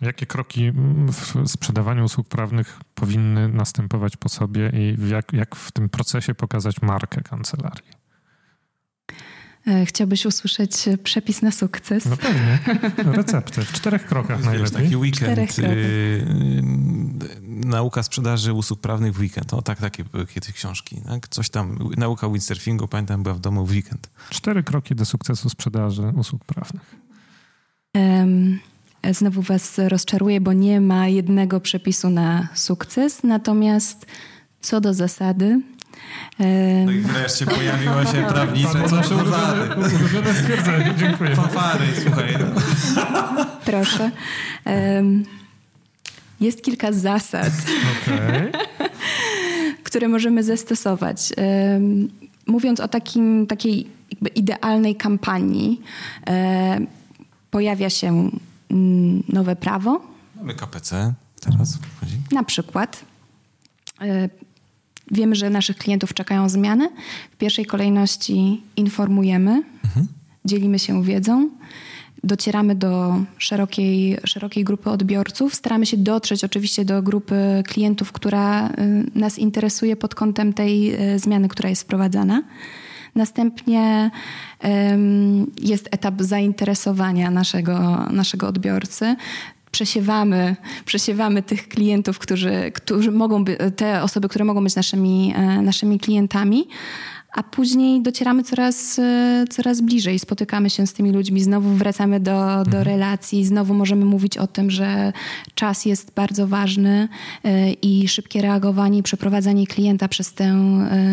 [0.00, 0.72] Jakie kroki
[1.12, 6.82] w sprzedawaniu usług prawnych powinny następować po sobie i jak, jak w tym procesie pokazać
[6.82, 7.97] markę kancelarii?
[9.68, 12.06] E, chciałbyś usłyszeć przepis na sukces?
[12.06, 12.58] No pewnie.
[13.16, 13.62] Receptę.
[13.62, 14.82] W czterech krokach najlepiej.
[14.82, 16.62] Taki weekend y,
[17.46, 19.54] nauka sprzedaży usług prawnych w weekend.
[19.54, 21.00] O tak, takie były kiedyś książki.
[21.06, 21.28] Tak?
[21.28, 24.10] Coś tam, nauka windsurfingu, pamiętam, była w domu w weekend.
[24.30, 26.94] Cztery kroki do sukcesu sprzedaży usług prawnych.
[27.94, 28.58] Um,
[29.10, 34.06] znowu was rozczaruję, bo nie ma jednego przepisu na sukces, natomiast
[34.60, 35.60] co do zasady,
[36.86, 38.88] no i wreszcie pojawiło się prawnicze.
[38.88, 40.94] To nasze ulubione, stwierdzenie.
[40.98, 41.36] Dziękuję.
[41.36, 42.36] Fanfary, słuchaj.
[43.64, 44.10] Proszę.
[46.40, 47.52] Jest kilka zasad,
[48.02, 48.52] okay.
[49.84, 51.32] które możemy zastosować.
[52.46, 53.86] Mówiąc o takim, takiej
[54.34, 55.80] idealnej kampanii,
[57.50, 58.30] pojawia się
[58.70, 60.00] mm, nowe prawo.
[60.36, 61.78] Mamy KPC teraz.
[61.96, 62.16] Wchodzi.
[62.32, 63.04] Na przykład.
[65.10, 66.90] Wiemy, że naszych klientów czekają zmiany.
[67.30, 70.06] W pierwszej kolejności informujemy, mhm.
[70.44, 71.50] dzielimy się wiedzą,
[72.24, 75.54] docieramy do szerokiej, szerokiej grupy odbiorców.
[75.54, 78.72] Staramy się dotrzeć oczywiście do grupy klientów, która y,
[79.14, 82.42] nas interesuje pod kątem tej y, zmiany, która jest wprowadzana.
[83.14, 84.10] Następnie
[85.62, 89.16] jest etap zainteresowania naszego, naszego odbiorcy
[89.70, 95.62] przesiewamy, przesiewamy tych klientów, którzy, którzy mogą być, te osoby, które mogą być naszymi, e,
[95.62, 96.68] naszymi klientami,
[97.32, 102.32] a później docieramy coraz, e, coraz bliżej, spotykamy się z tymi ludźmi, znowu wracamy do,
[102.46, 102.84] do mhm.
[102.84, 105.12] relacji, znowu możemy mówić o tym, że
[105.54, 107.08] czas jest bardzo ważny
[107.44, 110.58] e, i szybkie reagowanie i przeprowadzanie klienta przez tę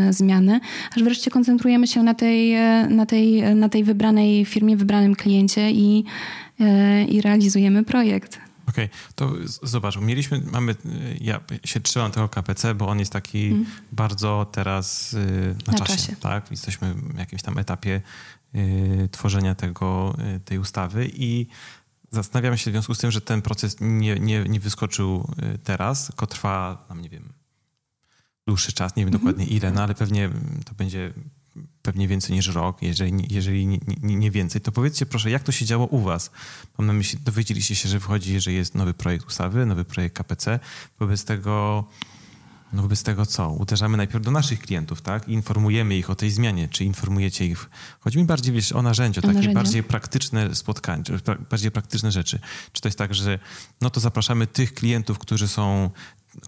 [0.10, 0.60] zmianę,
[0.96, 2.56] aż wreszcie koncentrujemy się na tej,
[2.90, 6.04] na tej, na tej wybranej firmie, wybranym kliencie i,
[7.08, 8.40] i realizujemy projekt.
[8.70, 8.98] Okej, okay.
[9.16, 9.34] to
[9.64, 10.76] zobacz, mieliśmy, mamy,
[11.22, 13.66] ja się trzymam tego KPC, bo on jest taki mm.
[13.92, 16.52] bardzo teraz y, na, na czasie, czasie, tak?
[16.52, 18.02] Jesteśmy w jakimś tam etapie
[18.56, 21.48] y, tworzenia tego, y, tej ustawy i
[22.12, 26.08] zastanawiam się w związku z tym, że ten proces nie, nie, nie wyskoczył y, teraz,
[26.08, 27.34] tylko trwa, nie wiem,
[28.48, 29.24] dłuższy czas, nie wiem mm -hmm.
[29.24, 30.30] dokładnie ile, no ale pewnie
[30.66, 31.14] to będzie
[31.86, 35.52] pewnie więcej niż rok, jeżeli, jeżeli nie, nie, nie, więcej, to powiedzcie proszę, jak to
[35.52, 36.32] się działo u was?
[36.78, 40.60] Mam na myśli, dowiedzieliście się, że wychodzi, że jest nowy projekt ustawy, nowy projekt KPC.
[41.00, 41.84] Wobec tego,
[42.74, 43.50] no wobec tego co?
[43.50, 45.30] Uderzamy najpierw do naszych klientów, tak?
[45.30, 46.68] I informujemy ich o tej zmianie.
[46.68, 47.70] Czy informujecie ich?
[48.00, 49.60] Chodzi mi bardziej wiesz, o narzędzia, o takie narzędzia.
[49.60, 51.04] bardziej praktyczne spotkania,
[51.50, 52.40] bardziej praktyczne rzeczy.
[52.72, 53.40] Czy to jest tak, że
[53.82, 55.90] no to zapraszamy tych klientów, którzy są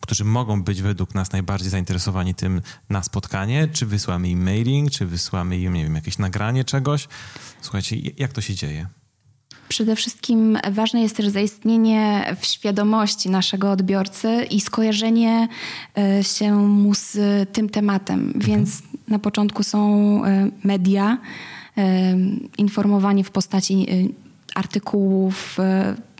[0.01, 5.05] którzy mogą być według nas najbardziej zainteresowani tym na spotkanie, czy wysłamy im mailing, czy
[5.05, 7.07] wysłamy im, nie wiem, jakieś nagranie czegoś.
[7.61, 8.87] Słuchajcie, jak to się dzieje?
[9.69, 15.47] Przede wszystkim ważne jest też zaistnienie w świadomości naszego odbiorcy i skojarzenie
[15.97, 17.17] e, się mu z
[17.53, 18.19] tym tematem.
[18.19, 18.45] Mhm.
[18.45, 21.17] Więc na początku są e, media,
[21.77, 22.17] e,
[22.57, 23.87] informowanie w postaci
[24.55, 25.57] artykułów,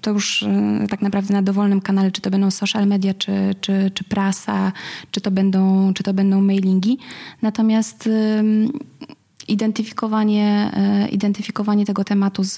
[0.08, 0.48] to już y,
[0.90, 4.72] tak naprawdę na dowolnym kanale, czy to będą social media, czy, czy, czy prasa,
[5.12, 6.98] czy to, będą, czy to będą mailingi.
[7.42, 8.10] Natomiast
[9.48, 10.72] identyfikowanie,
[11.06, 12.56] y, identyfikowanie tego tematu z,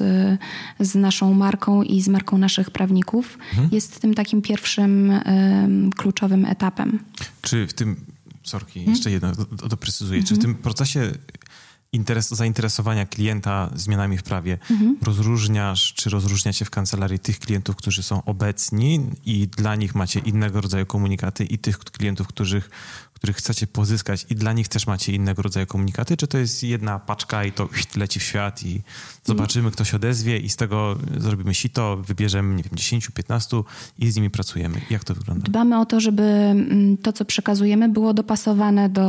[0.80, 3.70] z naszą marką i z marką naszych prawników mhm.
[3.72, 5.14] jest tym takim pierwszym
[5.98, 7.00] kluczowym etapem.
[7.42, 7.96] Czy w tym,
[8.44, 8.96] sorki, mhm.
[8.96, 9.32] jeszcze jedno
[9.70, 10.42] doprecyzuję, czy w mhm.
[10.42, 11.12] tym procesie
[11.94, 14.98] interes, zainteresowania klienta zmianami w prawie mhm.
[15.02, 20.62] rozróżniasz, czy rozróżniacie w kancelarii tych klientów, którzy są obecni i dla nich macie innego
[20.62, 22.70] rodzaju komunikaty i tych klientów, których,
[23.20, 27.00] których chcecie pozyskać i dla nich też macie innego rodzaju komunikaty, czy to jest jedna
[27.00, 28.82] paczka i to leci w świat i
[29.24, 33.62] zobaczymy, kto się odezwie i z tego zrobimy sito, wybierzemy, nie wiem, 10, 15
[34.00, 34.82] i z nimi pracujemy.
[34.90, 35.46] Jak to wygląda?
[35.46, 39.04] Dbamy o to, żeby mm, to, co przekazujemy, było dopasowane do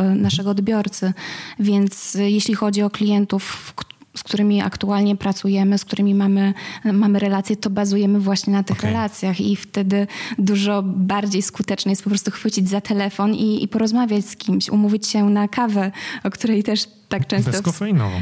[0.00, 1.12] e, naszego odbiorcy,
[1.58, 3.74] więc e, jeśli chodzi o klientów,
[4.16, 6.54] z którymi aktualnie pracujemy, z którymi mamy,
[6.84, 8.90] mamy relacje, to bazujemy właśnie na tych okay.
[8.90, 10.06] relacjach i wtedy
[10.38, 15.06] dużo bardziej skuteczne jest po prostu chwycić za telefon i, i porozmawiać z kimś, umówić
[15.06, 15.90] się na kawę,
[16.24, 17.52] o której też tak często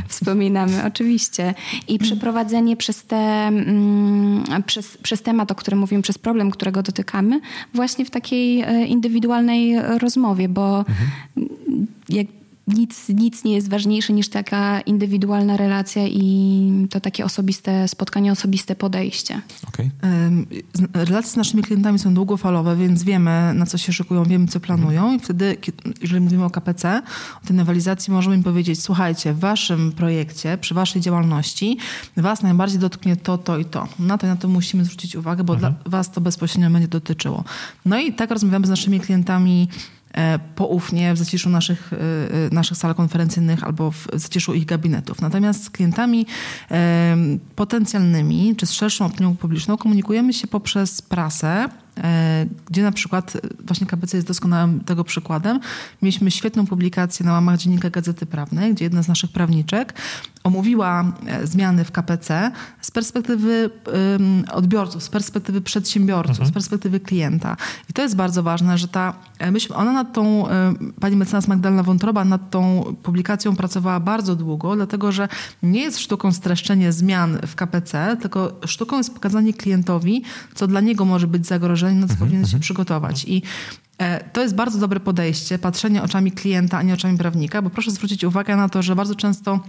[0.08, 1.54] wspominamy, oczywiście.
[1.88, 2.10] I mhm.
[2.10, 7.40] przeprowadzenie przez, te, mm, przez, przez temat, o którym mówimy, przez problem, którego dotykamy,
[7.74, 11.10] właśnie w takiej e, indywidualnej rozmowie, bo mhm.
[12.08, 12.26] jak
[12.74, 18.76] nic, nic nie jest ważniejsze niż taka indywidualna relacja i to takie osobiste spotkanie, osobiste
[18.76, 19.42] podejście.
[19.68, 19.90] Okay.
[20.94, 25.16] Relacje z naszymi klientami są długofalowe, więc wiemy, na co się szykują, wiemy, co planują
[25.16, 25.56] i wtedy,
[26.00, 27.02] jeżeli mówimy o KPC,
[27.44, 31.78] o tej nowelizacji, możemy im powiedzieć, słuchajcie, w waszym projekcie, przy waszej działalności
[32.16, 33.88] was najbardziej dotknie to, to i to.
[33.98, 35.74] Na to na to musimy zwrócić uwagę, bo mhm.
[35.74, 37.44] dla was to bezpośrednio będzie dotyczyło.
[37.84, 39.68] No i tak rozmawiamy z naszymi klientami
[40.54, 45.20] poufnie w zaciszu naszych, e, e, naszych sal konferencyjnych albo w zaciszu ich gabinetów.
[45.20, 46.26] Natomiast z klientami
[47.56, 51.68] potencjalnymi czy z szerszą opinią publiczną komunikujemy się poprzez prasę,
[52.70, 53.36] gdzie na przykład
[53.66, 55.60] właśnie KPC jest doskonałym tego przykładem.
[56.02, 59.94] Mieliśmy świetną publikację na łamach Dziennika Gazety Prawnej, gdzie jedna z naszych prawniczek
[60.44, 61.12] omówiła
[61.44, 63.70] zmiany w KPC z perspektywy
[64.52, 66.50] odbiorców, z perspektywy przedsiębiorców, mhm.
[66.50, 67.56] z perspektywy klienta.
[67.90, 69.14] I to jest bardzo ważne, że ta,
[69.52, 70.48] myśmy, ona nad tą,
[71.00, 75.28] pani mecenas Magdalena Wątroba nad tą publikacją pracowała bardzo długo, dlatego że
[75.62, 80.22] nie jest sztuką streszczenie zmian w KPC, tylko sztuką jest pokazanie klientowi,
[80.54, 82.60] co dla niego może być zagrożeniem, na co mhm, powinien się mhm.
[82.60, 83.24] przygotować.
[83.24, 83.42] I
[83.98, 87.90] e, to jest bardzo dobre podejście, patrzenie oczami klienta, a nie oczami prawnika, bo proszę
[87.90, 89.60] zwrócić uwagę na to, że bardzo często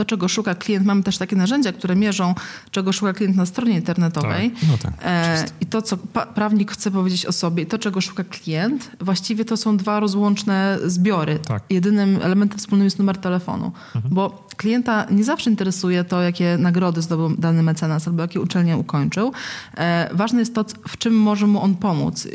[0.00, 0.86] to, czego szuka klient.
[0.86, 2.34] Mamy też takie narzędzia, które mierzą,
[2.70, 4.50] czego szuka klient na stronie internetowej.
[4.50, 5.96] Tak, no tak, e, I to, co
[6.34, 10.78] prawnik chce powiedzieć o sobie i to, czego szuka klient, właściwie to są dwa rozłączne
[10.84, 11.38] zbiory.
[11.38, 11.62] Tak.
[11.70, 13.72] Jedynym elementem wspólnym jest numer telefonu.
[13.94, 14.14] Mhm.
[14.14, 19.32] Bo klienta nie zawsze interesuje to, jakie nagrody zdobył dany mecenas albo jakie uczelnie ukończył.
[19.76, 22.28] E, ważne jest to, w czym może mu on pomóc.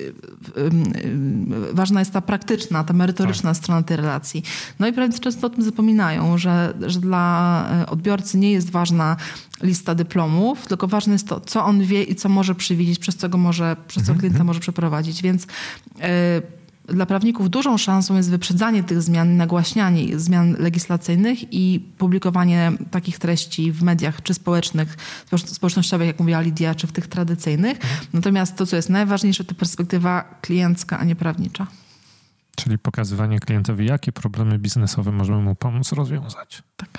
[1.73, 3.57] Ważna jest ta praktyczna, ta merytoryczna tak.
[3.57, 4.43] strona tej relacji.
[4.79, 7.25] No i prawnicy często o tym zapominają, że, że dla
[7.71, 9.17] E, odbiorcy nie jest ważna
[9.61, 13.29] lista dyplomów, tylko ważne jest to, co on wie i co może przewidzieć, przez co
[13.29, 14.47] go może, przez co mhm, klienta mhm.
[14.47, 15.21] może przeprowadzić.
[15.21, 15.47] Więc y,
[16.87, 23.71] dla prawników dużą szansą jest wyprzedzanie tych zmian, nagłaśnianie zmian legislacyjnych i publikowanie takich treści
[23.71, 24.97] w mediach czy społecznych,
[25.45, 27.75] społecznościowych, jak mówiła Lidia, czy w tych tradycyjnych.
[27.75, 28.07] Mhm.
[28.13, 31.67] Natomiast to, co jest najważniejsze, to perspektywa kliencka, a nie prawnicza.
[32.55, 36.63] Czyli pokazywanie klientowi, jakie problemy biznesowe możemy mu pomóc rozwiązać.
[36.77, 36.89] Tak.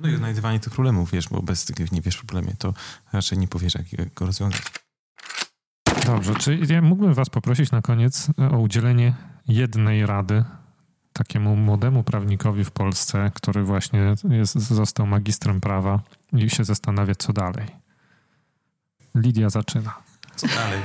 [0.00, 2.74] No i odnajdywanie tych problemów, wiesz, bo bez tych nie wiesz problemie, to
[3.12, 4.62] raczej nie powiesz, jak go rozwiązać.
[6.06, 9.14] Dobrze, czy ja mógłbym was poprosić na koniec o udzielenie
[9.48, 10.44] jednej rady
[11.12, 16.00] takiemu młodemu prawnikowi w Polsce, który właśnie jest, został magistrem prawa
[16.32, 17.66] i się zastanawia, co dalej.
[19.14, 20.07] Lidia zaczyna.
[20.38, 20.80] Co dalej?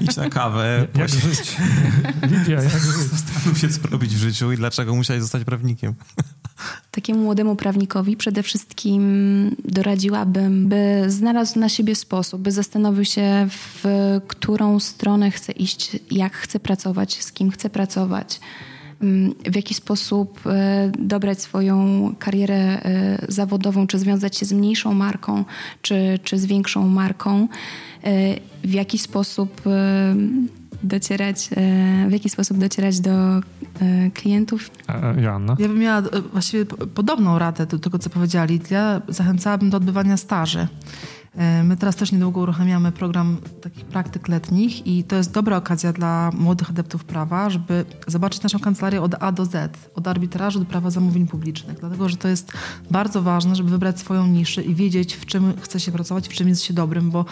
[0.00, 0.86] Idź na kawę.
[0.98, 1.56] Jak żyć?
[2.30, 3.10] Lidia, jak żyć?
[3.10, 5.94] Zastanów się, co robić w życiu i dlaczego musiałeś zostać prawnikiem.
[6.90, 13.84] Takiemu młodemu prawnikowi przede wszystkim doradziłabym, by znalazł na siebie sposób, by zastanowił się, w
[14.26, 18.40] którą stronę chce iść, jak chce pracować, z kim chce pracować
[19.50, 25.44] w jaki sposób e, dobrać swoją karierę e, zawodową, czy związać się z mniejszą marką,
[25.82, 27.48] czy, czy z większą marką,
[28.04, 28.34] e,
[28.64, 29.62] w jaki sposób
[30.82, 31.48] docierać,
[32.08, 33.40] w jaki sposób docierać do
[34.14, 34.70] klientów.
[35.18, 35.56] Joanna?
[35.58, 36.02] Ja bym miała
[36.32, 36.64] właściwie
[36.94, 38.60] podobną radę do tego, co powiedzieli.
[38.70, 40.66] Ja zachęcałabym do odbywania staży.
[41.36, 45.92] E, my teraz też niedługo uruchamiamy program takich praktyk letnich i to jest dobra okazja
[45.92, 50.64] dla młodych adeptów prawa, żeby zobaczyć naszą kancelarię od A do Z, od arbitrażu do
[50.64, 52.52] prawa zamówień publicznych, dlatego że to jest
[52.90, 56.48] bardzo ważne, żeby wybrać swoją niszę i wiedzieć, w czym chce się pracować, w czym
[56.48, 57.24] jest się dobrym, bo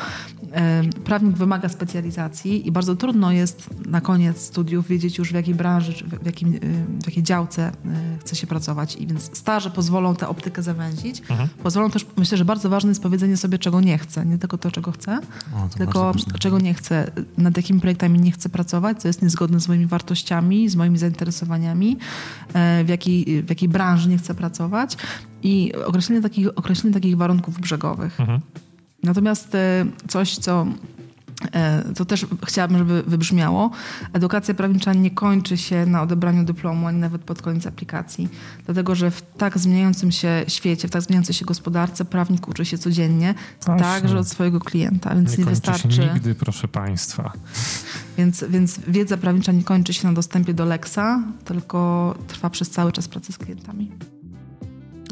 [0.53, 5.55] e, prawnik wymaga specjalizacji i bardzo trudno jest na koniec studiów wiedzieć już w jakiej
[5.55, 5.93] branży,
[6.23, 6.59] w, jakim, e,
[7.03, 7.73] w jakiej działce
[8.20, 8.97] chce się pracować.
[8.97, 11.49] I więc staże pozwolą tę optykę zawęzić, mhm.
[11.62, 14.27] pozwolą też, myślę, że bardzo ważne jest powiedzenie sobie, czego nie nie chcę.
[14.27, 15.20] Nie tylko to, czego chcę,
[15.55, 19.69] o, tylko czego nie chcę, nad jakimi projektami nie chcę pracować, co jest niezgodne z
[19.69, 21.98] moimi wartościami, z moimi zainteresowaniami,
[22.55, 24.97] e, w jakiej, w jakiej branży nie chcę pracować
[25.43, 28.20] i określenie takich, określenie takich warunków brzegowych.
[28.20, 28.40] Mhm.
[29.02, 30.66] Natomiast e, coś, co
[31.97, 33.70] to też chciałabym, żeby wybrzmiało.
[34.12, 38.28] Edukacja prawnicza nie kończy się na odebraniu dyplomu, ani nawet pod koniec aplikacji.
[38.64, 42.78] Dlatego, że w tak zmieniającym się świecie, w tak zmieniającej się gospodarce prawnik uczy się
[42.78, 43.35] codziennie,
[43.66, 43.85] Właśnie.
[43.85, 45.93] także od swojego klienta, więc nie, nie wystarczy...
[45.93, 47.32] Się nigdy, proszę Państwa.
[48.19, 52.93] Więc, więc wiedza prawnicza nie kończy się na dostępie do Lexa, tylko trwa przez cały
[52.93, 53.93] czas pracy z klientami.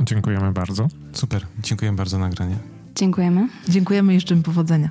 [0.03, 0.89] Dziękujemy bardzo.
[1.13, 2.57] Super, dziękuję bardzo za nagranie.
[2.95, 3.49] Dziękujemy.
[3.69, 4.91] Dziękujemy i życzymy powodzenia.